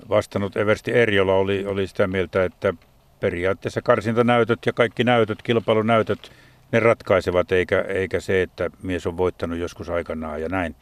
vastannut 0.09 0.57
Eversti 0.57 0.92
Erjola 0.92 1.35
oli, 1.35 1.66
oli 1.66 1.87
sitä 1.87 2.07
mieltä, 2.07 2.44
että 2.44 2.74
periaatteessa 3.20 3.83
karsintanäytöt 3.83 4.59
ja 4.66 4.72
kaikki 4.72 5.05
näytöt, 5.05 5.42
kilpailunäytöt, 5.42 6.33
ne 6.72 6.81
ratkaisevat, 6.81 7.52
eikä, 7.52 7.81
eikä 7.81 8.20
se, 8.20 8.42
että 8.42 8.70
mies 8.83 9.07
on 9.07 9.16
voittanut 9.16 9.59
joskus 9.59 9.90
aikanaan 9.90 10.42
ja 10.42 10.48
näin. 10.48 10.76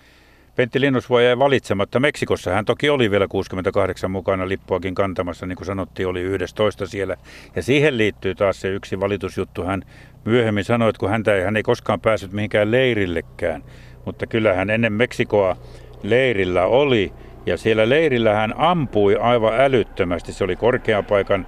Pentti 0.56 0.80
Linnusvuo 0.80 1.20
jäi 1.20 1.38
valitsematta. 1.38 2.00
Meksikossa 2.00 2.50
hän 2.50 2.64
toki 2.64 2.90
oli 2.90 3.10
vielä 3.10 3.28
68 3.28 4.10
mukana 4.10 4.48
lippuakin 4.48 4.94
kantamassa, 4.94 5.46
niin 5.46 5.56
kuin 5.56 5.66
sanottiin, 5.66 6.08
oli 6.08 6.20
11 6.20 6.86
siellä. 6.86 7.16
Ja 7.56 7.62
siihen 7.62 7.98
liittyy 7.98 8.34
taas 8.34 8.60
se 8.60 8.68
yksi 8.68 9.00
valitusjuttu. 9.00 9.64
Hän 9.64 9.82
myöhemmin 10.24 10.64
sanoi, 10.64 10.90
että 10.90 11.00
kun 11.00 11.10
häntä 11.10 11.34
ei, 11.34 11.42
hän 11.42 11.56
ei 11.56 11.62
koskaan 11.62 12.00
päässyt 12.00 12.32
mihinkään 12.32 12.70
leirillekään, 12.70 13.64
mutta 14.04 14.26
kyllä 14.26 14.54
hän 14.54 14.70
ennen 14.70 14.92
Meksikoa 14.92 15.56
leirillä 16.02 16.66
oli. 16.66 17.12
Ja 17.46 17.56
siellä 17.56 17.88
leirillä 17.88 18.34
hän 18.34 18.54
ampui 18.56 19.16
aivan 19.16 19.60
älyttömästi. 19.60 20.32
Se 20.32 20.44
oli 20.44 20.56
korkeapaikan 20.56 21.46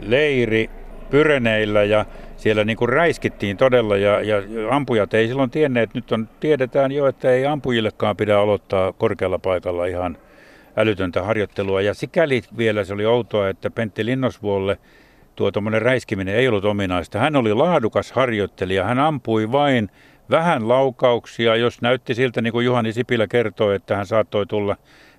leiri 0.00 0.70
Pyreneillä 1.10 1.84
ja 1.84 2.04
siellä 2.46 2.64
niin 2.64 2.76
kuin 2.76 2.88
räiskittiin 2.88 3.56
todella 3.56 3.96
ja, 3.96 4.20
ja 4.20 4.42
ampujat 4.70 5.14
ei 5.14 5.28
silloin 5.28 5.50
tienneet, 5.50 5.94
nyt 5.94 6.12
on, 6.12 6.28
tiedetään 6.40 6.92
jo, 6.92 7.06
että 7.06 7.30
ei 7.30 7.46
ampujillekaan 7.46 8.16
pidä 8.16 8.38
aloittaa 8.38 8.92
korkealla 8.92 9.38
paikalla 9.38 9.86
ihan 9.86 10.18
älytöntä 10.76 11.22
harjoittelua. 11.22 11.80
Ja 11.80 11.94
sikäli 11.94 12.42
vielä 12.56 12.84
se 12.84 12.94
oli 12.94 13.06
outoa, 13.06 13.48
että 13.48 13.70
Pentti 13.70 14.04
Linnosvuolle 14.04 14.78
tuo 15.36 15.50
tuommoinen 15.50 15.82
räiskiminen 15.82 16.34
ei 16.34 16.48
ollut 16.48 16.64
ominaista. 16.64 17.18
Hän 17.18 17.36
oli 17.36 17.54
laadukas 17.54 18.12
harjoittelija, 18.12 18.84
hän 18.84 18.98
ampui 18.98 19.52
vain 19.52 19.90
vähän 20.30 20.68
laukauksia, 20.68 21.56
jos 21.56 21.82
näytti 21.82 22.14
siltä, 22.14 22.42
niin 22.42 22.52
kuin 22.52 22.66
Juhani 22.66 22.92
Sipilä 22.92 23.26
kertoi, 23.26 23.74
että 23.74 23.96
hän 23.96 24.06
saattoi 24.06 24.46
tulla 24.46 24.76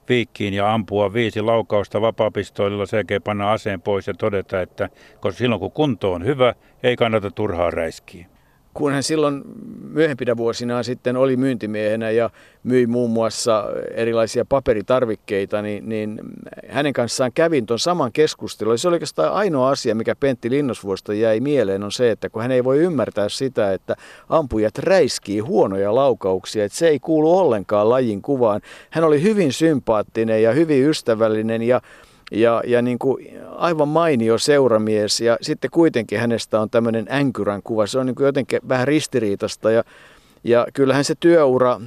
viikkiin 0.09 0.53
ja 0.53 0.73
ampua 0.73 1.13
viisi 1.13 1.41
laukausta 1.41 2.01
vapaapistoililla, 2.01 2.85
sekä 2.85 3.19
panna 3.19 3.51
aseen 3.51 3.81
pois 3.81 4.07
ja 4.07 4.13
todeta, 4.13 4.61
että 4.61 4.89
koska 5.19 5.37
silloin 5.37 5.59
kun 5.59 5.71
kunto 5.71 6.13
on 6.13 6.25
hyvä, 6.25 6.53
ei 6.83 6.95
kannata 6.95 7.31
turhaa 7.31 7.71
räiskiä 7.71 8.36
kun 8.77 8.91
hän 8.91 9.03
silloin 9.03 9.43
myöhempinä 9.89 10.37
vuosina 10.37 10.83
sitten 10.83 11.17
oli 11.17 11.37
myyntimiehenä 11.37 12.11
ja 12.11 12.29
myi 12.63 12.87
muun 12.87 13.11
muassa 13.11 13.65
erilaisia 13.93 14.45
paperitarvikkeita, 14.45 15.61
niin, 15.61 15.89
niin 15.89 16.19
hänen 16.69 16.93
kanssaan 16.93 17.31
kävin 17.33 17.65
tuon 17.65 17.79
saman 17.79 18.11
keskustelun. 18.11 18.77
Se 18.77 18.87
oli 18.87 18.95
oikeastaan 18.95 19.33
ainoa 19.33 19.69
asia, 19.69 19.95
mikä 19.95 20.15
Pentti 20.15 20.49
Linnosvuosta 20.49 21.13
jäi 21.13 21.39
mieleen, 21.39 21.83
on 21.83 21.91
se, 21.91 22.11
että 22.11 22.29
kun 22.29 22.41
hän 22.41 22.51
ei 22.51 22.63
voi 22.63 22.77
ymmärtää 22.77 23.29
sitä, 23.29 23.73
että 23.73 23.95
ampujat 24.29 24.77
räiskii 24.77 25.39
huonoja 25.39 25.95
laukauksia, 25.95 26.65
että 26.65 26.77
se 26.77 26.87
ei 26.87 26.99
kuulu 26.99 27.37
ollenkaan 27.37 27.89
lajin 27.89 28.21
kuvaan. 28.21 28.61
Hän 28.89 29.03
oli 29.03 29.21
hyvin 29.21 29.53
sympaattinen 29.53 30.43
ja 30.43 30.51
hyvin 30.51 30.89
ystävällinen 30.89 31.61
ja 31.61 31.81
ja, 32.31 32.61
ja 32.65 32.81
niin 32.81 32.99
kuin 32.99 33.39
aivan 33.55 33.87
mainio 33.87 34.37
seuramies 34.37 35.19
ja 35.19 35.37
sitten 35.41 35.71
kuitenkin 35.71 36.19
hänestä 36.19 36.59
on 36.59 36.69
tämmöinen 36.69 37.07
änkyrän 37.11 37.63
kuva. 37.63 37.87
Se 37.87 37.99
on 37.99 38.05
niin 38.05 38.15
kuin 38.15 38.25
jotenkin 38.25 38.59
vähän 38.69 38.87
ristiriitasta 38.87 39.71
ja, 39.71 39.83
ja 40.43 40.67
kyllähän 40.73 41.03
se 41.03 41.15
työura 41.19 41.81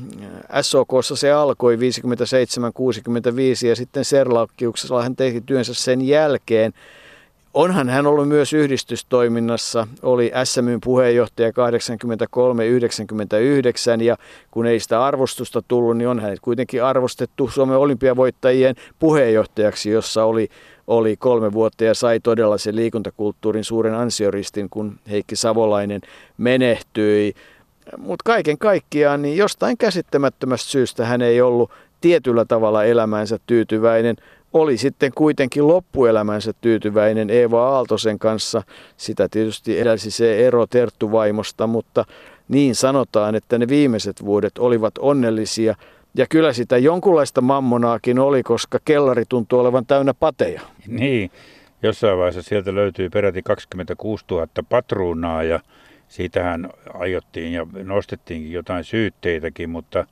SOKssa 0.61 1.16
se 1.16 1.33
alkoi 1.33 1.76
57-65 1.76 1.81
ja 3.68 3.76
sitten 3.76 4.05
Serlaukkiuksella 4.05 5.03
hän 5.03 5.16
teki 5.16 5.40
työnsä 5.40 5.74
sen 5.74 6.03
jälkeen. 6.03 6.72
Onhan 7.54 7.88
hän 7.88 8.06
ollut 8.06 8.28
myös 8.28 8.52
yhdistystoiminnassa, 8.52 9.86
oli 10.02 10.32
SMYn 10.44 10.80
puheenjohtaja 10.84 11.50
83-99 11.50 11.54
ja 14.02 14.16
kun 14.50 14.66
ei 14.66 14.80
sitä 14.80 15.04
arvostusta 15.04 15.62
tullut, 15.68 15.96
niin 15.96 16.08
on 16.08 16.20
hänet 16.20 16.40
kuitenkin 16.40 16.84
arvostettu 16.84 17.48
Suomen 17.48 17.76
olympiavoittajien 17.76 18.74
puheenjohtajaksi, 18.98 19.90
jossa 19.90 20.24
oli, 20.24 20.48
oli 20.86 21.16
kolme 21.16 21.52
vuotta 21.52 21.84
ja 21.84 21.94
sai 21.94 22.20
todella 22.20 22.58
sen 22.58 22.76
liikuntakulttuurin 22.76 23.64
suuren 23.64 23.94
ansioristin, 23.94 24.70
kun 24.70 24.98
Heikki 25.10 25.36
Savolainen 25.36 26.00
menehtyi. 26.38 27.34
Mutta 27.98 28.22
kaiken 28.24 28.58
kaikkiaan 28.58 29.22
niin 29.22 29.36
jostain 29.36 29.78
käsittämättömästä 29.78 30.70
syystä 30.70 31.06
hän 31.06 31.22
ei 31.22 31.40
ollut 31.40 31.70
tietyllä 32.00 32.44
tavalla 32.44 32.84
elämäänsä 32.84 33.38
tyytyväinen 33.46 34.16
oli 34.52 34.76
sitten 34.76 35.12
kuitenkin 35.14 35.68
loppuelämänsä 35.68 36.52
tyytyväinen 36.60 37.30
Eeva 37.30 37.68
Aaltosen 37.68 38.18
kanssa. 38.18 38.62
Sitä 38.96 39.28
tietysti 39.30 39.80
edelsi 39.80 40.10
se 40.10 40.46
ero 40.46 40.66
Terttu-vaimosta, 40.66 41.66
mutta 41.66 42.04
niin 42.48 42.74
sanotaan, 42.74 43.34
että 43.34 43.58
ne 43.58 43.68
viimeiset 43.68 44.24
vuodet 44.24 44.58
olivat 44.58 44.94
onnellisia. 44.98 45.74
Ja 46.14 46.26
kyllä 46.26 46.52
sitä 46.52 46.78
jonkunlaista 46.78 47.40
mammonaakin 47.40 48.18
oli, 48.18 48.42
koska 48.42 48.78
kellari 48.84 49.24
tuntui 49.28 49.60
olevan 49.60 49.86
täynnä 49.86 50.14
pateja. 50.14 50.60
Niin, 50.86 51.30
jossain 51.82 52.18
vaiheessa 52.18 52.42
sieltä 52.42 52.74
löytyi 52.74 53.08
peräti 53.08 53.42
26 53.42 54.24
000 54.30 54.46
patruunaa 54.68 55.42
ja 55.42 55.60
siitähän 56.08 56.70
aiottiin 56.94 57.52
ja 57.52 57.66
nostettiinkin 57.84 58.52
jotain 58.52 58.84
syytteitäkin, 58.84 59.70
mutta 59.70 60.06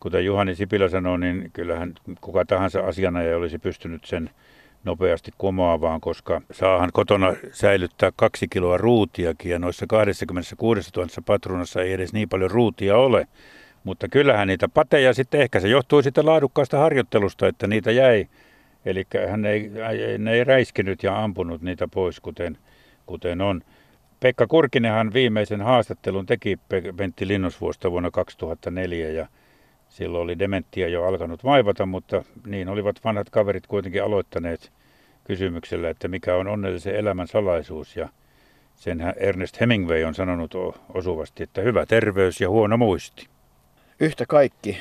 kuten 0.00 0.24
Juhani 0.24 0.54
Sipilä 0.54 0.88
sanoi, 0.88 1.18
niin 1.18 1.50
kyllähän 1.52 1.92
kuka 2.20 2.44
tahansa 2.44 2.80
asianajaja 2.80 3.36
olisi 3.36 3.58
pystynyt 3.58 4.04
sen 4.04 4.30
nopeasti 4.84 5.30
kumoavaan, 5.38 6.00
koska 6.00 6.40
saahan 6.50 6.90
kotona 6.92 7.34
säilyttää 7.52 8.12
kaksi 8.16 8.48
kiloa 8.48 8.76
ruutiakin 8.76 9.52
ja 9.52 9.58
noissa 9.58 9.86
26 9.86 10.90
000 10.96 11.08
patruunassa 11.26 11.82
ei 11.82 11.92
edes 11.92 12.12
niin 12.12 12.28
paljon 12.28 12.50
ruutia 12.50 12.96
ole. 12.96 13.26
Mutta 13.84 14.08
kyllähän 14.08 14.48
niitä 14.48 14.68
pateja 14.68 15.14
sitten, 15.14 15.40
ehkä 15.40 15.60
se 15.60 15.68
johtuu 15.68 16.02
sitten 16.02 16.26
laadukkaasta 16.26 16.78
harjoittelusta, 16.78 17.48
että 17.48 17.66
niitä 17.66 17.90
jäi. 17.90 18.26
Eli 18.84 19.06
hän 19.30 19.44
ei, 19.44 19.70
ne 20.18 20.32
ei 20.32 20.44
räiskinyt 20.44 21.02
ja 21.02 21.24
ampunut 21.24 21.62
niitä 21.62 21.88
pois, 21.88 22.20
kuten, 22.20 22.58
kuten 23.06 23.40
on. 23.40 23.62
Pekka 24.20 24.46
Kurkinenhan 24.46 25.12
viimeisen 25.12 25.60
haastattelun 25.60 26.26
teki 26.26 26.58
Pentti 26.96 27.28
Linnusvuosta 27.28 27.90
vuonna 27.90 28.10
2004 28.10 29.10
ja 29.10 29.26
Silloin 29.88 30.22
oli 30.22 30.38
dementia 30.38 30.88
jo 30.88 31.04
alkanut 31.04 31.44
vaivata, 31.44 31.86
mutta 31.86 32.24
niin 32.46 32.68
olivat 32.68 32.96
vanhat 33.04 33.30
kaverit 33.30 33.66
kuitenkin 33.66 34.02
aloittaneet 34.02 34.72
kysymyksellä, 35.24 35.90
että 35.90 36.08
mikä 36.08 36.34
on 36.34 36.48
onnellisen 36.48 36.96
elämän 36.96 37.28
salaisuus. 37.28 37.96
Ja 37.96 38.08
senhän 38.76 39.14
Ernest 39.16 39.60
Hemingway 39.60 40.04
on 40.04 40.14
sanonut 40.14 40.54
osuvasti, 40.94 41.42
että 41.42 41.60
hyvä 41.60 41.86
terveys 41.86 42.40
ja 42.40 42.50
huono 42.50 42.76
muisti. 42.76 43.28
Yhtä 44.00 44.24
kaikki. 44.28 44.78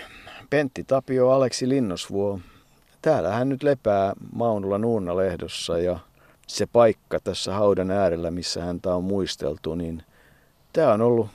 Pentti 0.50 0.84
Tapio, 0.84 1.30
Aleksi 1.30 1.70
Linnosvuo. 1.70 2.40
Täällä 3.02 3.30
hän 3.30 3.50
nyt 3.50 3.64
lepää 3.64 4.14
Maunulan 4.34 4.86
Uunna-lehdossa 4.86 5.78
ja 5.78 6.00
se 6.48 6.66
paikka 6.66 7.20
tässä 7.20 7.54
haudan 7.54 7.92
äärellä, 7.92 8.32
missä 8.32 8.64
häntä 8.64 8.96
on 8.96 9.04
muisteltu, 9.04 9.76
niin 9.76 10.04
tämä 10.74 10.94
on 10.94 11.02
ollut 11.02 11.28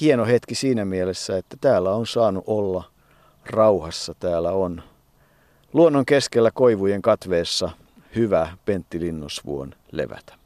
hieno 0.00 0.26
hetki 0.26 0.54
siinä 0.54 0.84
mielessä, 0.84 1.36
että 1.36 1.56
täällä 1.60 1.90
on 1.90 2.06
saanut 2.06 2.44
olla– 2.46 2.84
rauhassa 3.46 4.14
täällä 4.14 4.52
on. 4.52 4.82
Luonnon 5.72 6.06
keskellä 6.06 6.50
koivujen 6.50 7.02
katveessa 7.02 7.70
hyvä 8.16 8.48
Pentti 8.64 9.00
Linnusvuon 9.00 9.74
levätä. 9.92 10.39